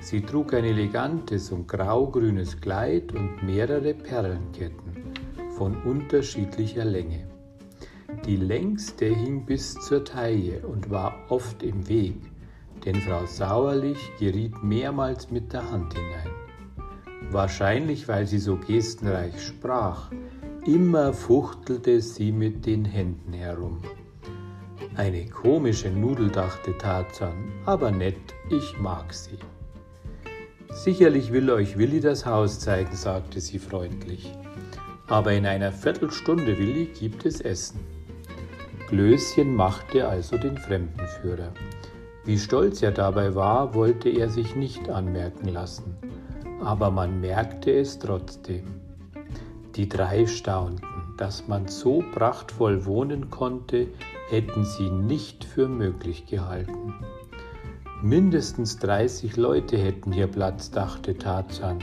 Sie 0.00 0.22
trug 0.22 0.54
ein 0.54 0.64
elegantes 0.64 1.50
und 1.50 1.68
graugrünes 1.68 2.60
Kleid 2.60 3.12
und 3.12 3.42
mehrere 3.42 3.94
Perlenketten 3.94 5.12
von 5.50 5.76
unterschiedlicher 5.82 6.84
Länge. 6.84 7.31
Die 8.26 8.36
längste 8.36 9.06
hing 9.06 9.44
bis 9.44 9.74
zur 9.74 10.04
Taille 10.04 10.64
und 10.66 10.90
war 10.90 11.14
oft 11.28 11.62
im 11.62 11.88
Weg, 11.88 12.16
denn 12.84 12.94
Frau 12.96 13.26
Sauerlich 13.26 13.98
geriet 14.18 14.62
mehrmals 14.62 15.30
mit 15.30 15.52
der 15.52 15.68
Hand 15.70 15.94
hinein. 15.94 16.30
Wahrscheinlich, 17.32 18.06
weil 18.06 18.26
sie 18.26 18.38
so 18.38 18.56
gestenreich 18.56 19.40
sprach, 19.40 20.10
immer 20.66 21.12
fuchtelte 21.12 22.00
sie 22.00 22.30
mit 22.30 22.64
den 22.66 22.84
Händen 22.84 23.32
herum. 23.32 23.78
Eine 24.94 25.26
komische 25.26 25.88
Nudel, 25.88 26.30
dachte 26.30 26.76
Tarzan, 26.78 27.50
aber 27.64 27.90
nett, 27.90 28.34
ich 28.50 28.78
mag 28.78 29.12
sie. 29.12 29.38
Sicherlich 30.70 31.32
will 31.32 31.50
euch 31.50 31.76
Willi 31.76 32.00
das 32.00 32.24
Haus 32.24 32.60
zeigen, 32.60 32.94
sagte 32.94 33.40
sie 33.40 33.58
freundlich. 33.58 34.32
Aber 35.08 35.32
in 35.32 35.46
einer 35.46 35.72
Viertelstunde, 35.72 36.58
Willi, 36.58 36.86
gibt 36.86 37.26
es 37.26 37.40
Essen. 37.40 37.80
Glöschen 38.92 39.56
machte 39.56 40.06
also 40.06 40.36
den 40.36 40.58
Fremdenführer. 40.58 41.54
Wie 42.26 42.38
stolz 42.38 42.82
er 42.82 42.92
dabei 42.92 43.34
war, 43.34 43.72
wollte 43.72 44.10
er 44.10 44.28
sich 44.28 44.54
nicht 44.54 44.90
anmerken 44.90 45.48
lassen, 45.48 45.96
aber 46.62 46.90
man 46.90 47.18
merkte 47.18 47.72
es 47.72 47.98
trotzdem. 47.98 48.64
Die 49.76 49.88
drei 49.88 50.26
staunten, 50.26 51.14
dass 51.16 51.48
man 51.48 51.68
so 51.68 52.04
prachtvoll 52.12 52.84
wohnen 52.84 53.30
konnte, 53.30 53.88
hätten 54.28 54.66
sie 54.66 54.90
nicht 54.90 55.42
für 55.42 55.68
möglich 55.68 56.26
gehalten. 56.26 56.92
Mindestens 58.02 58.76
30 58.76 59.38
Leute 59.38 59.78
hätten 59.78 60.12
hier 60.12 60.26
Platz, 60.26 60.70
dachte 60.70 61.16
Tarzan, 61.16 61.78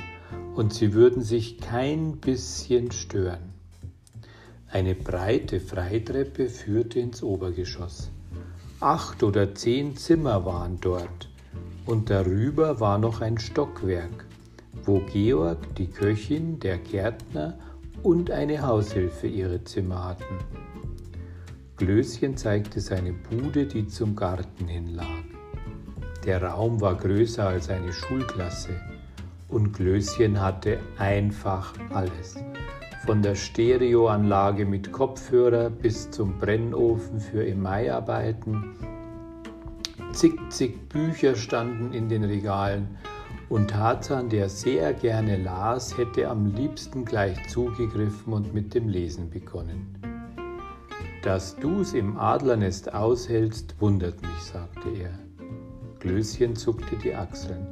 und 0.53 0.75
sie 0.75 0.93
würden 0.93 1.23
sich 1.23 1.57
kein 1.57 2.17
bisschen 2.17 2.91
stören. 2.91 3.48
Eine 4.71 4.93
breite 4.93 5.59
Freitreppe 5.59 6.47
führte 6.47 6.99
ins 6.99 7.23
Obergeschoss. 7.23 8.11
Acht 8.79 9.23
oder 9.23 9.55
zehn 9.55 9.97
Zimmer 9.97 10.45
waren 10.45 10.79
dort 10.79 11.27
und 11.87 12.11
darüber 12.11 12.79
war 12.79 12.99
noch 12.99 13.21
ein 13.21 13.39
Stockwerk, 13.39 14.25
wo 14.85 14.99
Georg, 15.11 15.75
die 15.75 15.87
Köchin, 15.87 16.59
der 16.59 16.77
Gärtner 16.77 17.57
und 18.03 18.29
eine 18.29 18.61
Haushilfe 18.61 19.25
ihre 19.25 19.63
Zimmer 19.63 20.05
hatten. 20.05 20.37
Glöschen 21.77 22.37
zeigte 22.37 22.79
seine 22.79 23.13
Bude, 23.13 23.65
die 23.65 23.87
zum 23.87 24.15
Garten 24.15 24.67
hin 24.67 24.93
lag. 24.93 25.23
Der 26.25 26.43
Raum 26.43 26.79
war 26.79 26.95
größer 26.95 27.47
als 27.47 27.69
eine 27.69 27.91
Schulklasse 27.91 28.79
und 29.47 29.73
Glöschen 29.73 30.39
hatte 30.39 30.77
einfach 30.99 31.73
alles. 31.89 32.35
Von 33.09 33.23
der 33.23 33.33
Stereoanlage 33.33 34.67
mit 34.67 34.91
Kopfhörer 34.91 35.71
bis 35.71 36.11
zum 36.11 36.37
Brennofen 36.37 37.19
für 37.19 37.43
Emaiarbeiten. 37.43 38.75
Zig, 40.13 40.33
zig 40.49 40.87
Bücher 40.89 41.33
standen 41.35 41.91
in 41.91 42.07
den 42.07 42.23
Regalen 42.23 42.99
und 43.49 43.71
Tarzan, 43.71 44.29
der 44.29 44.47
sehr 44.47 44.93
gerne 44.93 45.37
las, 45.37 45.97
hätte 45.97 46.29
am 46.29 46.53
liebsten 46.53 47.03
gleich 47.03 47.35
zugegriffen 47.47 48.31
und 48.31 48.53
mit 48.53 48.75
dem 48.75 48.87
Lesen 48.87 49.31
begonnen. 49.31 49.97
Dass 51.23 51.55
du's 51.55 51.93
im 51.93 52.15
Adlernest 52.15 52.93
aushältst, 52.93 53.73
wundert 53.79 54.21
mich, 54.21 54.39
sagte 54.53 54.87
er. 54.89 55.17
Glöschen 55.97 56.55
zuckte 56.55 56.95
die 57.03 57.15
Achseln. 57.15 57.65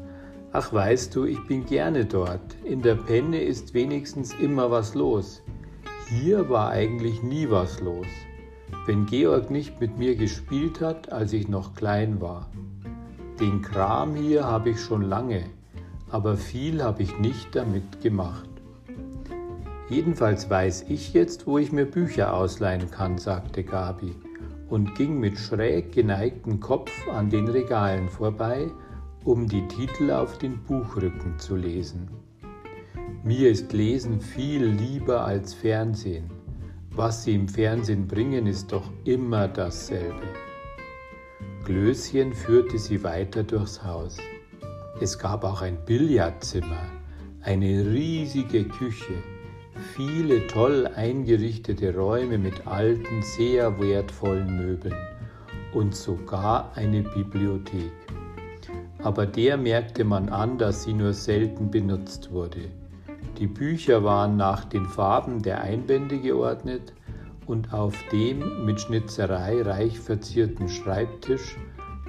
Ach 0.53 0.71
weißt 0.71 1.15
du, 1.15 1.25
ich 1.25 1.45
bin 1.45 1.65
gerne 1.65 2.05
dort. 2.05 2.55
In 2.63 2.81
der 2.81 2.95
Penne 2.95 3.41
ist 3.41 3.73
wenigstens 3.73 4.33
immer 4.33 4.71
was 4.71 4.95
los. 4.95 5.41
Hier 6.09 6.49
war 6.49 6.69
eigentlich 6.69 7.21
nie 7.21 7.49
was 7.49 7.81
los. 7.81 8.07
Wenn 8.85 9.05
Georg 9.05 9.51
nicht 9.51 9.81
mit 9.81 9.97
mir 9.97 10.15
gespielt 10.15 10.79
hat, 10.79 11.11
als 11.11 11.33
ich 11.33 11.47
noch 11.49 11.73
klein 11.73 12.21
war. 12.21 12.49
Den 13.39 13.61
Kram 13.61 14.15
hier 14.15 14.45
habe 14.45 14.69
ich 14.69 14.79
schon 14.79 15.01
lange, 15.01 15.43
aber 16.09 16.37
viel 16.37 16.81
habe 16.81 17.03
ich 17.03 17.19
nicht 17.19 17.53
damit 17.55 18.01
gemacht. 18.01 18.49
Jedenfalls 19.89 20.49
weiß 20.49 20.85
ich 20.89 21.13
jetzt, 21.13 21.45
wo 21.45 21.57
ich 21.57 21.71
mir 21.71 21.85
Bücher 21.85 22.33
ausleihen 22.33 22.89
kann, 22.89 23.17
sagte 23.17 23.63
Gabi 23.63 24.15
und 24.69 24.95
ging 24.95 25.19
mit 25.19 25.37
schräg 25.37 25.93
geneigtem 25.93 26.59
Kopf 26.59 26.91
an 27.09 27.29
den 27.29 27.47
Regalen 27.47 28.09
vorbei, 28.09 28.69
um 29.27 29.45
die 29.45 29.67
Titel 29.67 30.09
auf 30.11 30.37
den 30.37 30.63
Buchrücken 30.63 31.37
zu 31.37 31.57
lesen. 31.57 32.07
Mir 33.25 33.51
ist 33.51 33.73
Lesen 33.73 34.21
viel 34.21 34.63
lieber 34.63 35.25
als 35.25 35.53
Fernsehen. 35.53 36.31
Was 36.91 37.25
sie 37.25 37.35
im 37.35 37.49
Fernsehen 37.49 38.07
bringen, 38.07 38.47
ist 38.47 38.71
doch 38.71 38.89
immer 39.03 39.49
dasselbe. 39.49 40.27
Glöschen 41.65 42.33
führte 42.33 42.77
sie 42.77 43.03
weiter 43.03 43.43
durchs 43.43 43.83
Haus. 43.83 44.15
Es 45.01 45.19
gab 45.19 45.43
auch 45.43 45.61
ein 45.61 45.77
Billardzimmer, 45.85 46.87
eine 47.41 47.85
riesige 47.85 48.63
Küche, 48.63 49.21
viele 49.93 50.47
toll 50.47 50.87
eingerichtete 50.95 51.93
Räume 51.93 52.37
mit 52.37 52.65
alten, 52.65 53.21
sehr 53.21 53.77
wertvollen 53.77 54.55
Möbeln 54.55 54.95
und 55.73 55.93
sogar 55.93 56.71
eine 56.75 57.03
Bibliothek. 57.03 57.91
Aber 59.07 59.25
der 59.25 59.55
merkte 59.55 60.03
man 60.03 60.27
an, 60.27 60.57
dass 60.57 60.83
sie 60.83 60.91
nur 60.91 61.13
selten 61.13 61.71
benutzt 61.71 62.29
wurde. 62.29 62.69
Die 63.37 63.47
Bücher 63.47 64.03
waren 64.03 64.35
nach 64.35 64.65
den 64.65 64.85
Farben 64.85 65.41
der 65.41 65.61
Einbände 65.61 66.19
geordnet 66.19 66.91
und 67.45 67.71
auf 67.71 67.95
dem 68.11 68.65
mit 68.65 68.81
Schnitzerei 68.81 69.61
reich 69.61 69.97
verzierten 69.97 70.67
Schreibtisch 70.67 71.55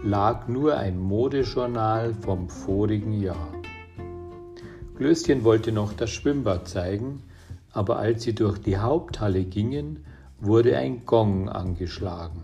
lag 0.02 0.48
nur 0.48 0.76
ein 0.76 0.98
Modejournal 0.98 2.14
vom 2.14 2.48
vorigen 2.48 3.12
Jahr. 3.12 3.52
Glöschen 4.96 5.44
wollte 5.44 5.70
noch 5.70 5.92
das 5.92 6.10
Schwimmbad 6.10 6.66
zeigen, 6.66 7.22
aber 7.70 8.00
als 8.00 8.24
sie 8.24 8.34
durch 8.34 8.58
die 8.58 8.78
Haupthalle 8.78 9.44
gingen, 9.44 10.04
wurde 10.40 10.76
ein 10.76 11.06
Gong 11.06 11.48
angeschlagen, 11.48 12.42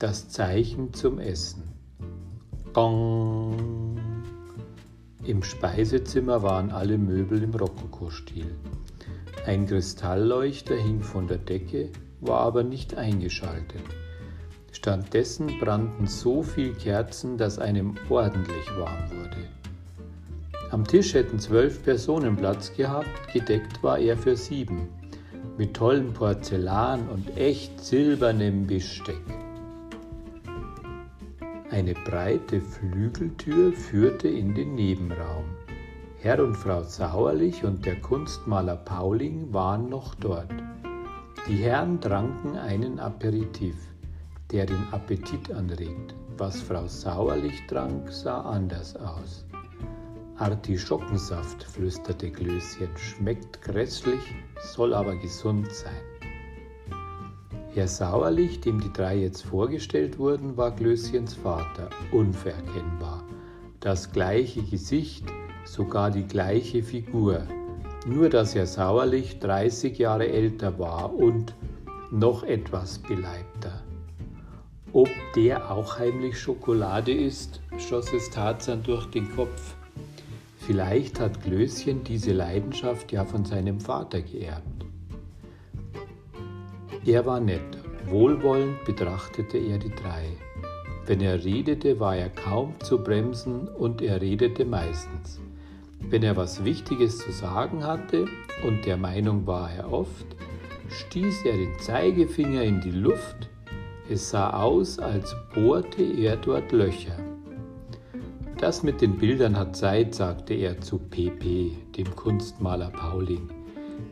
das 0.00 0.30
Zeichen 0.30 0.92
zum 0.94 1.20
Essen. 1.20 1.77
Gong! 2.78 3.98
Im 5.24 5.42
Speisezimmer 5.42 6.44
waren 6.44 6.70
alle 6.70 6.96
Möbel 6.96 7.42
im 7.42 7.52
Rokokostil. 7.52 8.54
Ein 9.44 9.66
Kristallleuchter 9.66 10.76
hing 10.76 11.00
von 11.00 11.26
der 11.26 11.38
Decke, 11.38 11.90
war 12.20 12.38
aber 12.38 12.62
nicht 12.62 12.96
eingeschaltet. 12.96 13.82
Stattdessen 14.70 15.58
brannten 15.58 16.06
so 16.06 16.44
viel 16.44 16.72
Kerzen, 16.72 17.36
dass 17.36 17.58
einem 17.58 17.96
ordentlich 18.08 18.70
warm 18.78 19.10
wurde. 19.10 19.48
Am 20.70 20.84
Tisch 20.86 21.14
hätten 21.14 21.40
zwölf 21.40 21.82
Personen 21.82 22.36
Platz 22.36 22.72
gehabt, 22.76 23.32
gedeckt 23.32 23.82
war 23.82 23.98
er 23.98 24.16
für 24.16 24.36
sieben, 24.36 24.86
mit 25.56 25.74
tollem 25.74 26.12
Porzellan 26.12 27.08
und 27.08 27.36
echt 27.36 27.80
silbernem 27.80 28.68
Besteck. 28.68 29.47
Eine 31.70 31.92
breite 31.92 32.62
Flügeltür 32.62 33.74
führte 33.74 34.26
in 34.26 34.54
den 34.54 34.74
Nebenraum. 34.74 35.44
Herr 36.16 36.42
und 36.42 36.54
Frau 36.54 36.82
Sauerlich 36.82 37.62
und 37.62 37.84
der 37.84 38.00
Kunstmaler 38.00 38.76
Pauling 38.76 39.52
waren 39.52 39.90
noch 39.90 40.14
dort. 40.14 40.50
Die 41.46 41.56
Herren 41.56 42.00
tranken 42.00 42.56
einen 42.56 42.98
Aperitif, 42.98 43.76
der 44.50 44.64
den 44.64 44.82
Appetit 44.92 45.52
anregt. 45.52 46.14
Was 46.38 46.58
Frau 46.62 46.86
Sauerlich 46.86 47.66
trank, 47.66 48.10
sah 48.10 48.40
anders 48.40 48.96
aus. 48.96 49.44
Artischockensaft, 50.38 51.64
flüsterte 51.64 52.30
Glöschen, 52.30 52.96
schmeckt 52.96 53.60
grässlich, 53.60 54.34
soll 54.58 54.94
aber 54.94 55.16
gesund 55.16 55.70
sein. 55.70 56.07
Herr 57.78 57.86
Sauerlich, 57.86 58.60
dem 58.60 58.80
die 58.80 58.92
drei 58.92 59.18
jetzt 59.18 59.42
vorgestellt 59.42 60.18
wurden, 60.18 60.56
war 60.56 60.72
Glöschens 60.72 61.34
Vater, 61.34 61.88
unverkennbar. 62.10 63.22
Das 63.78 64.10
gleiche 64.10 64.64
Gesicht, 64.64 65.24
sogar 65.64 66.10
die 66.10 66.26
gleiche 66.26 66.82
Figur, 66.82 67.46
nur 68.04 68.30
dass 68.30 68.56
Herr 68.56 68.66
Sauerlich 68.66 69.38
30 69.38 69.96
Jahre 69.96 70.26
älter 70.26 70.76
war 70.80 71.14
und 71.14 71.54
noch 72.10 72.42
etwas 72.42 72.98
beleibter. 72.98 73.84
Ob 74.92 75.08
der 75.36 75.70
auch 75.70 76.00
heimlich 76.00 76.36
Schokolade 76.36 77.12
isst, 77.12 77.60
schoss 77.78 78.12
es 78.12 78.28
Tarzan 78.30 78.82
durch 78.82 79.06
den 79.06 79.32
Kopf. 79.36 79.76
Vielleicht 80.66 81.20
hat 81.20 81.44
Glöschen 81.44 82.02
diese 82.02 82.32
Leidenschaft 82.32 83.12
ja 83.12 83.24
von 83.24 83.44
seinem 83.44 83.78
Vater 83.78 84.20
geerbt. 84.20 84.77
Er 87.04 87.26
war 87.26 87.40
nett, 87.40 87.78
wohlwollend 88.06 88.84
betrachtete 88.84 89.58
er 89.58 89.78
die 89.78 89.94
drei. 89.94 90.26
Wenn 91.06 91.20
er 91.20 91.42
redete, 91.42 92.00
war 92.00 92.16
er 92.16 92.28
kaum 92.28 92.74
zu 92.80 92.98
bremsen 92.98 93.68
und 93.68 94.02
er 94.02 94.20
redete 94.20 94.64
meistens. 94.64 95.40
Wenn 96.00 96.22
er 96.22 96.36
was 96.36 96.64
Wichtiges 96.64 97.18
zu 97.18 97.32
sagen 97.32 97.86
hatte, 97.86 98.26
und 98.64 98.84
der 98.84 98.96
Meinung 98.96 99.46
war 99.46 99.70
er 99.72 99.92
oft, 99.92 100.26
stieß 100.88 101.44
er 101.44 101.56
den 101.56 101.78
Zeigefinger 101.78 102.62
in 102.62 102.80
die 102.80 102.90
Luft, 102.90 103.48
es 104.10 104.30
sah 104.30 104.50
aus, 104.50 104.98
als 104.98 105.34
bohrte 105.54 106.02
er 106.02 106.36
dort 106.36 106.72
Löcher. 106.72 107.18
Das 108.58 108.82
mit 108.82 109.00
den 109.00 109.18
Bildern 109.18 109.56
hat 109.56 109.76
Zeit, 109.76 110.14
sagte 110.14 110.54
er 110.54 110.80
zu 110.80 110.98
PP, 110.98 111.72
dem 111.96 112.16
Kunstmaler 112.16 112.90
Pauling. 112.90 113.48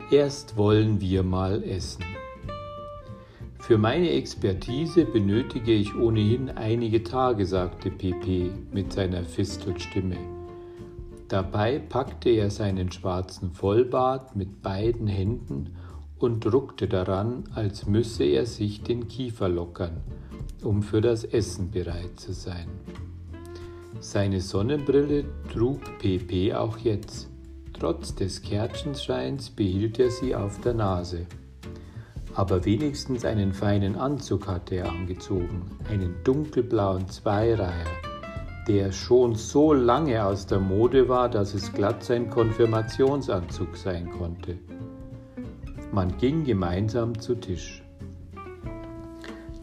Erst 0.09 0.55
wollen 0.55 1.01
wir 1.01 1.23
mal 1.23 1.63
essen. 1.63 2.03
Für 3.67 3.77
meine 3.77 4.11
Expertise 4.11 5.03
benötige 5.03 5.73
ich 5.73 5.93
ohnehin 5.93 6.51
einige 6.51 7.03
Tage, 7.03 7.45
sagte 7.45 7.91
PP 7.91 8.49
mit 8.71 8.93
seiner 8.93 9.25
Fistelstimme. 9.25 10.15
Dabei 11.27 11.79
packte 11.79 12.29
er 12.29 12.49
seinen 12.49 12.93
schwarzen 12.93 13.51
Vollbart 13.51 14.37
mit 14.37 14.61
beiden 14.61 15.07
Händen 15.07 15.75
und 16.17 16.45
druckte 16.45 16.87
daran, 16.87 17.43
als 17.55 17.85
müsse 17.87 18.23
er 18.23 18.45
sich 18.45 18.83
den 18.83 19.09
Kiefer 19.09 19.49
lockern, 19.49 19.97
um 20.63 20.81
für 20.81 21.01
das 21.01 21.25
Essen 21.25 21.69
bereit 21.69 22.17
zu 22.21 22.31
sein. 22.31 22.69
Seine 23.99 24.39
Sonnenbrille 24.39 25.25
trug 25.51 25.81
PP 25.99 26.53
auch 26.53 26.77
jetzt. 26.77 27.27
Trotz 27.77 28.15
des 28.15 28.41
Kerzenscheins 28.41 29.49
behielt 29.49 29.99
er 29.99 30.09
sie 30.09 30.33
auf 30.33 30.61
der 30.61 30.73
Nase. 30.73 31.25
Aber 32.37 32.63
wenigstens 32.65 33.25
einen 33.25 33.51
feinen 33.51 33.95
Anzug 33.95 34.45
hatte 34.47 34.75
er 34.75 34.89
angezogen, 34.91 35.75
einen 35.89 36.23
dunkelblauen 36.23 37.09
Zweireiher, 37.09 37.87
der 38.67 38.91
schon 38.91 39.33
so 39.33 39.73
lange 39.73 40.23
aus 40.23 40.45
der 40.45 40.59
Mode 40.59 41.09
war, 41.09 41.29
dass 41.29 41.55
es 41.55 41.73
glatt 41.73 42.03
sein 42.03 42.29
Konfirmationsanzug 42.29 43.75
sein 43.75 44.11
konnte. 44.11 44.59
Man 45.91 46.15
ging 46.19 46.43
gemeinsam 46.43 47.19
zu 47.19 47.33
Tisch. 47.33 47.81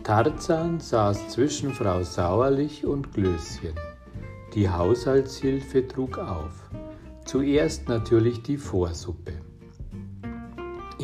Tarzan 0.02 0.80
saß 0.80 1.28
zwischen 1.28 1.70
Frau 1.70 2.02
Sauerlich 2.02 2.84
und 2.84 3.12
Glöschen. 3.12 3.74
Die 4.52 4.68
Haushaltshilfe 4.68 5.86
trug 5.86 6.18
auf. 6.18 6.70
Zuerst 7.24 7.88
natürlich 7.88 8.42
die 8.42 8.58
Vorsuppe. 8.58 9.43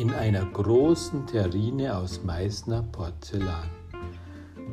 In 0.01 0.15
einer 0.15 0.45
großen 0.45 1.27
Terrine 1.27 1.95
aus 1.95 2.23
Meißner 2.23 2.81
Porzellan. 2.91 3.69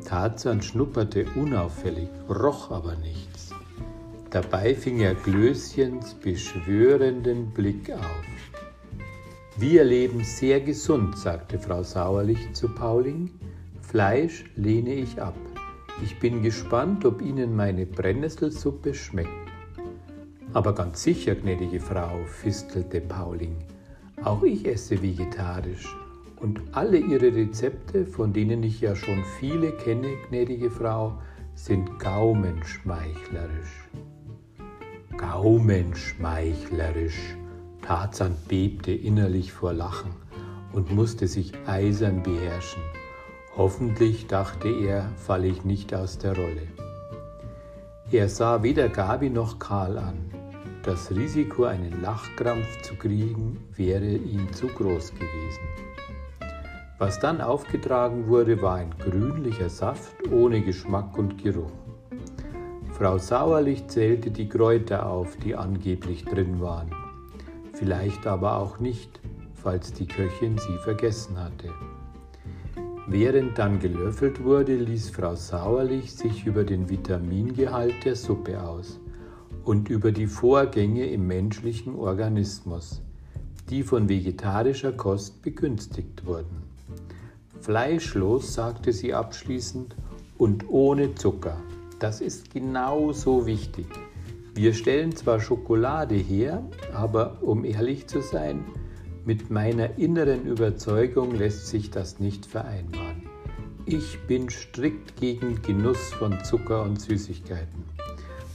Tarzan 0.02 0.62
schnupperte 0.62 1.26
unauffällig, 1.34 2.08
roch 2.30 2.70
aber 2.70 2.94
nichts. 2.96 3.50
Dabei 4.30 4.74
fing 4.74 5.00
er 5.00 5.14
Glöschens 5.14 6.14
beschwörenden 6.14 7.50
Blick 7.50 7.92
auf. 7.92 8.24
Wir 9.58 9.84
leben 9.84 10.24
sehr 10.24 10.62
gesund, 10.62 11.18
sagte 11.18 11.58
Frau 11.58 11.82
Sauerlich 11.82 12.54
zu 12.54 12.70
Pauling. 12.70 13.30
Fleisch 13.82 14.46
lehne 14.56 14.94
ich 14.94 15.20
ab. 15.20 15.36
Ich 16.02 16.18
bin 16.20 16.40
gespannt, 16.42 17.04
ob 17.04 17.20
Ihnen 17.20 17.54
meine 17.54 17.84
Brennnesselsuppe 17.84 18.94
schmeckt. 18.94 19.28
Aber 20.54 20.74
ganz 20.74 21.02
sicher, 21.02 21.34
gnädige 21.34 21.80
Frau, 21.80 22.24
fistelte 22.24 23.02
Pauling. 23.02 23.58
Auch 24.24 24.42
ich 24.42 24.66
esse 24.66 25.00
vegetarisch. 25.00 25.86
Und 26.40 26.60
alle 26.72 26.98
Ihre 26.98 27.32
Rezepte, 27.34 28.06
von 28.06 28.32
denen 28.32 28.62
ich 28.62 28.80
ja 28.80 28.96
schon 28.96 29.22
viele 29.38 29.72
kenne, 29.72 30.08
gnädige 30.28 30.70
Frau, 30.70 31.18
sind 31.54 31.98
gaumenschmeichlerisch. 31.98 33.88
Gaumenschmeichlerisch. 35.16 37.36
Tarzan 37.82 38.36
bebte 38.48 38.92
innerlich 38.92 39.52
vor 39.52 39.72
Lachen 39.72 40.10
und 40.72 40.92
musste 40.92 41.26
sich 41.26 41.52
eisern 41.66 42.22
beherrschen. 42.22 42.82
Hoffentlich, 43.56 44.26
dachte 44.26 44.68
er, 44.68 45.10
falle 45.16 45.48
ich 45.48 45.64
nicht 45.64 45.94
aus 45.94 46.18
der 46.18 46.36
Rolle. 46.36 46.68
Er 48.10 48.28
sah 48.28 48.62
weder 48.62 48.88
Gabi 48.88 49.30
noch 49.30 49.58
Karl 49.58 49.98
an. 49.98 50.27
Das 50.84 51.10
Risiko, 51.10 51.64
einen 51.64 52.00
Lachkrampf 52.02 52.82
zu 52.82 52.94
kriegen, 52.94 53.58
wäre 53.74 54.06
ihm 54.06 54.52
zu 54.52 54.68
groß 54.68 55.12
gewesen. 55.12 55.62
Was 56.98 57.18
dann 57.18 57.40
aufgetragen 57.40 58.28
wurde, 58.28 58.62
war 58.62 58.76
ein 58.76 58.94
grünlicher 58.98 59.68
Saft 59.68 60.14
ohne 60.30 60.62
Geschmack 60.62 61.18
und 61.18 61.42
Geruch. 61.42 61.72
Frau 62.92 63.18
Sauerlich 63.18 63.88
zählte 63.88 64.30
die 64.30 64.48
Kräuter 64.48 65.06
auf, 65.06 65.36
die 65.36 65.54
angeblich 65.54 66.24
drin 66.24 66.60
waren. 66.60 66.90
Vielleicht 67.72 68.26
aber 68.26 68.56
auch 68.56 68.78
nicht, 68.78 69.20
falls 69.54 69.92
die 69.92 70.06
Köchin 70.06 70.58
sie 70.58 70.78
vergessen 70.78 71.38
hatte. 71.38 71.68
Während 73.08 73.58
dann 73.58 73.80
gelöffelt 73.80 74.42
wurde, 74.42 74.76
ließ 74.76 75.10
Frau 75.10 75.34
Sauerlich 75.34 76.14
sich 76.14 76.46
über 76.46 76.64
den 76.64 76.88
Vitamingehalt 76.88 78.04
der 78.04 78.16
Suppe 78.16 78.60
aus 78.62 79.00
und 79.68 79.90
über 79.90 80.12
die 80.12 80.26
Vorgänge 80.26 81.04
im 81.10 81.26
menschlichen 81.26 81.94
Organismus, 81.94 83.02
die 83.68 83.82
von 83.82 84.08
vegetarischer 84.08 84.92
Kost 84.92 85.42
begünstigt 85.42 86.24
wurden. 86.24 86.62
Fleischlos, 87.60 88.54
sagte 88.54 88.94
sie 88.94 89.12
abschließend, 89.12 89.94
und 90.38 90.70
ohne 90.70 91.14
Zucker. 91.16 91.58
Das 91.98 92.22
ist 92.22 92.50
genauso 92.50 93.44
wichtig. 93.44 93.84
Wir 94.54 94.72
stellen 94.72 95.14
zwar 95.14 95.38
Schokolade 95.38 96.14
her, 96.14 96.62
aber 96.94 97.42
um 97.42 97.66
ehrlich 97.66 98.06
zu 98.06 98.22
sein, 98.22 98.64
mit 99.26 99.50
meiner 99.50 99.98
inneren 99.98 100.46
Überzeugung 100.46 101.34
lässt 101.34 101.66
sich 101.66 101.90
das 101.90 102.20
nicht 102.20 102.46
vereinbaren. 102.46 103.24
Ich 103.84 104.18
bin 104.26 104.48
strikt 104.48 105.20
gegen 105.20 105.60
Genuss 105.60 106.10
von 106.14 106.42
Zucker 106.42 106.84
und 106.84 107.02
Süßigkeiten. 107.02 107.97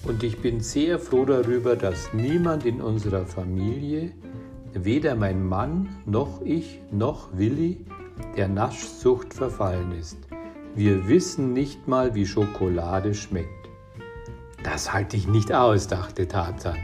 Und 0.05 0.23
ich 0.23 0.39
bin 0.39 0.59
sehr 0.59 0.99
froh 0.99 1.25
darüber, 1.25 1.75
dass 1.75 2.13
niemand 2.13 2.65
in 2.65 2.81
unserer 2.81 3.25
Familie, 3.25 4.11
weder 4.73 5.15
mein 5.15 5.45
Mann 5.45 5.95
noch 6.05 6.41
ich 6.43 6.81
noch 6.91 7.29
Willi, 7.37 7.85
der 8.35 8.47
Naschsucht 8.49 9.33
verfallen 9.33 9.91
ist. 9.93 10.17
Wir 10.75 11.07
wissen 11.07 11.53
nicht 11.53 11.87
mal, 11.87 12.15
wie 12.15 12.25
Schokolade 12.25 13.13
schmeckt. 13.13 13.69
Das 14.63 14.91
halte 14.91 15.15
ich 15.15 15.27
nicht 15.27 15.53
aus, 15.53 15.87
dachte 15.87 16.27
Tarzan 16.27 16.77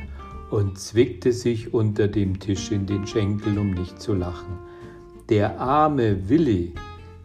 und 0.49 0.79
zwickte 0.79 1.31
sich 1.31 1.73
unter 1.73 2.07
dem 2.07 2.39
Tisch 2.39 2.71
in 2.71 2.85
den 2.85 3.05
Schenkel, 3.05 3.57
um 3.57 3.71
nicht 3.71 4.01
zu 4.01 4.13
lachen. 4.13 4.59
Der 5.29 5.59
arme 5.59 6.29
Willi 6.29 6.73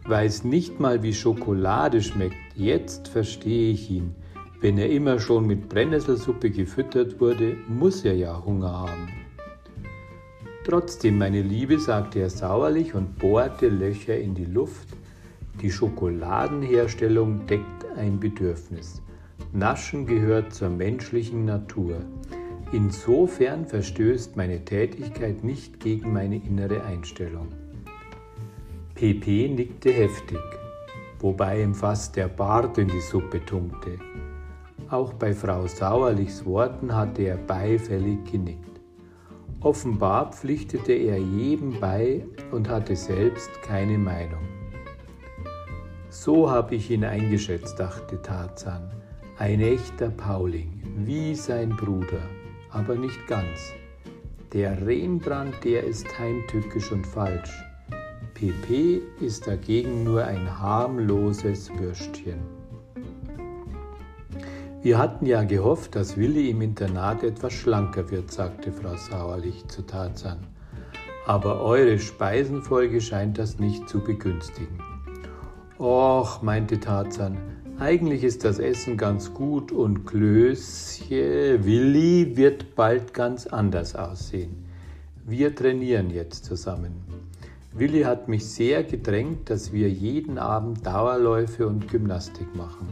weiß 0.07 0.43
nicht 0.43 0.79
mal, 0.79 1.01
wie 1.03 1.13
Schokolade 1.13 2.01
schmeckt. 2.01 2.35
Jetzt 2.55 3.07
verstehe 3.07 3.71
ich 3.71 3.89
ihn. 3.89 4.15
Wenn 4.61 4.77
er 4.77 4.89
immer 4.89 5.19
schon 5.19 5.45
mit 5.45 5.69
Brennnesselsuppe 5.69 6.49
gefüttert 6.49 7.19
wurde, 7.19 7.57
muss 7.67 8.05
er 8.05 8.15
ja 8.15 8.43
Hunger 8.43 8.71
haben. 8.71 9.09
Trotzdem, 10.63 11.17
meine 11.19 11.41
Liebe, 11.41 11.79
sagte 11.79 12.19
er 12.19 12.29
sauerlich 12.29 12.95
und 12.95 13.19
bohrte 13.19 13.67
Löcher 13.67 14.17
in 14.17 14.33
die 14.33 14.45
Luft. 14.45 14.87
Die 15.61 15.71
Schokoladenherstellung 15.71 17.45
deckt 17.45 17.85
ein 17.95 18.19
Bedürfnis. 18.19 19.01
Naschen 19.53 20.07
gehört 20.07 20.53
zur 20.53 20.69
menschlichen 20.69 21.45
Natur. 21.45 21.99
Insofern 22.71 23.65
verstößt 23.65 24.35
meine 24.35 24.65
Tätigkeit 24.65 25.43
nicht 25.43 25.79
gegen 25.79 26.11
meine 26.11 26.37
innere 26.37 26.83
Einstellung. 26.83 27.49
PP 28.95 29.49
nickte 29.49 29.91
heftig, 29.91 30.39
wobei 31.19 31.61
ihm 31.61 31.75
fast 31.75 32.15
der 32.15 32.27
Bart 32.27 32.77
in 32.77 32.87
die 32.87 33.01
Suppe 33.01 33.45
tunkte. 33.45 33.99
Auch 34.89 35.13
bei 35.13 35.33
Frau 35.33 35.65
Sauerlichs 35.65 36.45
Worten 36.45 36.95
hatte 36.95 37.23
er 37.23 37.37
beifällig 37.37 38.19
genickt. 38.31 38.79
Offenbar 39.61 40.31
pflichtete 40.31 40.93
er 40.93 41.17
jedem 41.17 41.79
bei 41.79 42.23
und 42.51 42.69
hatte 42.69 42.95
selbst 42.95 43.49
keine 43.63 43.97
Meinung. 43.97 44.43
So 46.09 46.51
habe 46.51 46.75
ich 46.75 46.91
ihn 46.91 47.03
eingeschätzt, 47.03 47.79
dachte 47.79 48.21
Tarzan. 48.21 48.91
Ein 49.39 49.59
echter 49.59 50.09
Pauling, 50.09 50.83
wie 50.97 51.33
sein 51.33 51.69
Bruder, 51.69 52.21
aber 52.69 52.95
nicht 52.95 53.25
ganz. 53.27 53.73
Der 54.53 54.85
Rembrandt, 54.85 55.55
der 55.63 55.83
ist 55.83 56.07
heimtückisch 56.19 56.91
und 56.91 57.07
falsch. 57.07 57.51
PP 58.35 59.01
ist 59.19 59.47
dagegen 59.47 60.03
nur 60.03 60.23
ein 60.25 60.59
harmloses 60.59 61.71
Würstchen. 61.79 62.39
Wir 64.85 64.99
hatten 64.99 65.25
ja 65.25 65.41
gehofft, 65.41 65.95
dass 65.95 66.15
Willi 66.15 66.51
im 66.51 66.61
Internat 66.61 67.23
etwas 67.23 67.53
schlanker 67.53 68.11
wird, 68.11 68.31
sagte 68.31 68.71
Frau 68.71 68.95
Sauerlich 68.95 69.67
zu 69.67 69.81
Tarzan. 69.81 70.37
Aber 71.25 71.61
eure 71.61 71.97
Speisenfolge 71.97 73.01
scheint 73.01 73.39
das 73.39 73.57
nicht 73.57 73.89
zu 73.89 73.99
begünstigen. 74.01 74.79
Och, 75.79 76.43
meinte 76.43 76.79
Tarzan, 76.79 77.39
eigentlich 77.79 78.23
ist 78.23 78.45
das 78.45 78.59
Essen 78.59 78.95
ganz 78.95 79.33
gut 79.33 79.71
und 79.71 80.05
Klößchen, 80.05 81.65
Willi 81.65 82.37
wird 82.37 82.75
bald 82.75 83.11
ganz 83.15 83.47
anders 83.47 83.95
aussehen. 83.95 84.67
Wir 85.25 85.55
trainieren 85.55 86.11
jetzt 86.11 86.45
zusammen. 86.45 86.93
Willi 87.73 88.03
hat 88.03 88.27
mich 88.27 88.45
sehr 88.45 88.83
gedrängt, 88.83 89.49
dass 89.49 89.73
wir 89.73 89.89
jeden 89.89 90.37
Abend 90.37 90.85
Dauerläufe 90.85 91.65
und 91.65 91.87
Gymnastik 91.87 92.55
machen. 92.55 92.87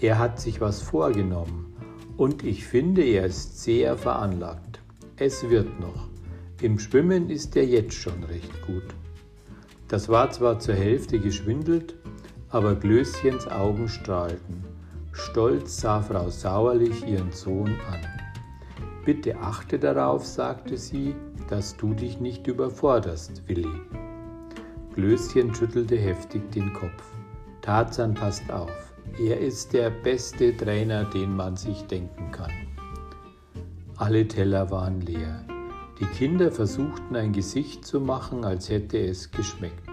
Er 0.00 0.18
hat 0.18 0.40
sich 0.40 0.60
was 0.60 0.82
vorgenommen 0.82 1.76
und 2.16 2.44
ich 2.44 2.64
finde, 2.64 3.02
er 3.02 3.26
ist 3.26 3.62
sehr 3.62 3.96
veranlagt. 3.96 4.80
Es 5.16 5.48
wird 5.48 5.80
noch. 5.80 6.08
Im 6.60 6.78
Schwimmen 6.78 7.30
ist 7.30 7.56
er 7.56 7.66
jetzt 7.66 7.94
schon 7.94 8.22
recht 8.24 8.62
gut. 8.66 8.84
Das 9.88 10.08
war 10.08 10.30
zwar 10.30 10.58
zur 10.58 10.74
Hälfte 10.74 11.18
geschwindelt, 11.18 11.94
aber 12.50 12.74
Glöschens 12.74 13.48
Augen 13.48 13.88
strahlten. 13.88 14.64
Stolz 15.12 15.80
sah 15.80 16.02
Frau 16.02 16.30
Sauerlich 16.30 17.06
ihren 17.06 17.32
Sohn 17.32 17.76
an. 17.90 18.00
Bitte 19.04 19.38
achte 19.38 19.78
darauf, 19.78 20.26
sagte 20.26 20.76
sie, 20.76 21.14
dass 21.48 21.76
du 21.76 21.94
dich 21.94 22.20
nicht 22.20 22.46
überforderst, 22.46 23.42
Willi. 23.48 23.80
Glöschen 24.94 25.54
schüttelte 25.54 25.96
heftig 25.96 26.50
den 26.52 26.72
Kopf. 26.72 27.12
Tarzan 27.62 28.14
passt 28.14 28.50
auf. 28.50 28.89
Er 29.18 29.38
ist 29.38 29.72
der 29.72 29.90
beste 29.90 30.56
Trainer, 30.56 31.04
den 31.04 31.34
man 31.36 31.56
sich 31.56 31.82
denken 31.82 32.30
kann. 32.30 32.52
Alle 33.96 34.26
Teller 34.26 34.70
waren 34.70 35.00
leer. 35.00 35.44
Die 35.98 36.06
Kinder 36.06 36.50
versuchten 36.50 37.16
ein 37.16 37.32
Gesicht 37.32 37.84
zu 37.84 38.00
machen, 38.00 38.44
als 38.44 38.70
hätte 38.70 38.98
es 38.98 39.30
geschmeckt. 39.30 39.88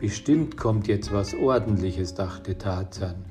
Bestimmt 0.00 0.56
kommt 0.56 0.88
jetzt 0.88 1.12
was 1.12 1.34
Ordentliches, 1.34 2.14
dachte 2.14 2.58
Tarzan. 2.58 3.24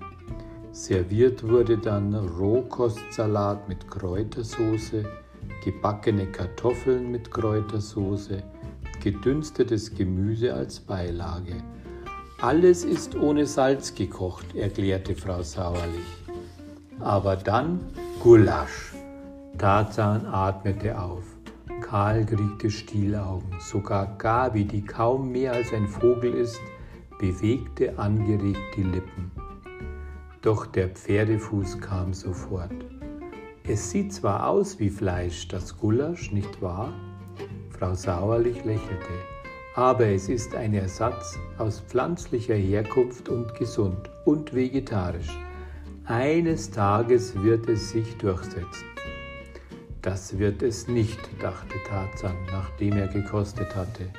Serviert 0.71 1.47
wurde 1.47 1.77
dann 1.77 2.15
Rohkostsalat 2.15 3.67
mit 3.67 3.89
Kräutersoße, 3.89 5.03
gebackene 5.63 6.27
Kartoffeln 6.27 7.11
mit 7.11 7.29
Kräutersoße, 7.29 8.41
gedünstetes 9.01 9.93
Gemüse 9.93 10.53
als 10.53 10.79
Beilage 10.79 11.61
alles 12.43 12.83
ist 12.83 13.15
ohne 13.15 13.45
Salz 13.45 13.95
gekocht, 13.95 14.53
erklärte 14.53 15.15
Frau 15.15 15.41
Sauerlich. 15.41 16.27
Aber 16.99 17.37
dann 17.37 17.79
Gulasch. 18.21 18.93
Tarzan 19.57 20.25
atmete 20.25 20.99
auf. 20.99 21.23
Karl 21.79 22.25
kriegte 22.25 22.69
Stielaugen. 22.69 23.49
Sogar 23.61 24.17
Gabi, 24.17 24.65
die 24.65 24.83
kaum 24.83 25.31
mehr 25.31 25.53
als 25.53 25.71
ein 25.71 25.87
Vogel 25.87 26.33
ist, 26.33 26.59
bewegte 27.17 27.97
angeregt 27.97 28.75
die 28.75 28.83
Lippen. 28.83 29.31
Doch 30.41 30.65
der 30.65 30.89
Pferdefuß 30.89 31.79
kam 31.79 32.13
sofort. 32.13 32.73
Es 33.65 33.89
sieht 33.89 34.11
zwar 34.11 34.49
aus 34.49 34.79
wie 34.79 34.89
Fleisch, 34.89 35.47
das 35.47 35.77
Gulasch, 35.77 36.33
nicht 36.33 36.61
wahr? 36.61 36.91
Frau 37.69 37.93
Sauerlich 37.93 38.65
lächelte. 38.65 39.32
Aber 39.75 40.05
es 40.05 40.29
ist 40.29 40.53
ein 40.53 40.75
Ersatz 40.75 41.39
aus 41.57 41.79
pflanzlicher 41.79 42.55
Herkunft 42.55 43.27
und 43.29 43.55
gesund 43.55 44.09
und 44.23 44.53
vegetarisch. 44.53 45.35
Eines 46.05 46.69
Tages 46.69 47.33
wird 47.41 47.67
es 47.67 47.89
sich 47.89 48.17
durchsetzen. 48.17 48.85
Das 50.03 50.37
wird 50.37 50.61
es 50.61 50.87
nicht, 50.87 51.17
dachte 51.41 51.75
Tarzan, 51.87 52.35
nachdem 52.51 52.97
er 52.97 53.07
gekostet 53.07 53.73
hatte, 53.73 54.09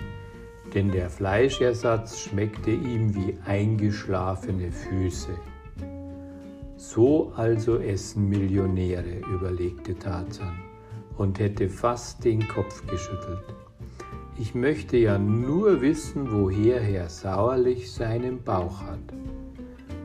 denn 0.73 0.91
der 0.91 1.11
Fleischersatz 1.11 2.21
schmeckte 2.21 2.71
ihm 2.71 3.15
wie 3.15 3.37
eingeschlafene 3.45 4.73
Füße. 4.73 5.39
So 6.77 7.33
also 7.37 7.79
essen 7.79 8.29
Millionäre, 8.29 9.21
überlegte 9.31 9.97
Tarzan 9.97 10.59
und 11.19 11.39
hätte 11.39 11.69
fast 11.69 12.25
den 12.25 12.49
Kopf 12.49 12.85
geschüttelt. 12.87 13.45
Ich 14.37 14.53
möchte 14.53 14.97
ja 14.97 15.17
nur 15.17 15.81
wissen, 15.81 16.33
woher 16.33 16.81
Herr 16.81 17.09
Sauerlich 17.09 17.93
seinen 17.93 18.43
Bauch 18.43 18.81
hat. 18.81 18.99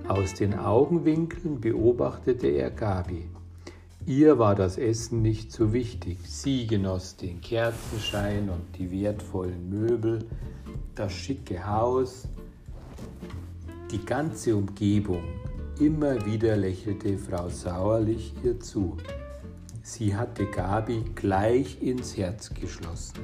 Aus 0.08 0.36
den 0.36 0.54
Augenwinkeln 0.54 1.60
beobachtete 1.60 2.48
er 2.48 2.70
Gabi. 2.70 3.28
Ihr 4.06 4.38
war 4.38 4.54
das 4.54 4.78
Essen 4.78 5.24
nicht 5.24 5.52
so 5.52 5.74
wichtig. 5.74 6.20
Sie 6.26 6.68
genoss 6.68 7.16
den 7.16 7.42
Kerzenschein 7.42 8.50
und 8.50 8.78
die 8.78 8.92
wertvollen 8.92 9.68
Möbel, 9.68 10.20
das 10.94 11.12
schicke 11.12 11.66
Haus, 11.66 12.28
die 13.92 14.06
ganze 14.06 14.56
Umgebung. 14.56 15.24
Immer 15.80 16.24
wieder 16.28 16.56
lächelte 16.56 17.18
Frau 17.18 17.50
Sauerlich 17.50 18.34
ihr 18.44 18.60
zu. 18.60 18.96
Sie 19.82 20.16
hatte 20.16 20.46
Gabi 20.46 21.04
gleich 21.16 21.82
ins 21.82 22.16
Herz 22.16 22.54
geschlossen. 22.54 23.24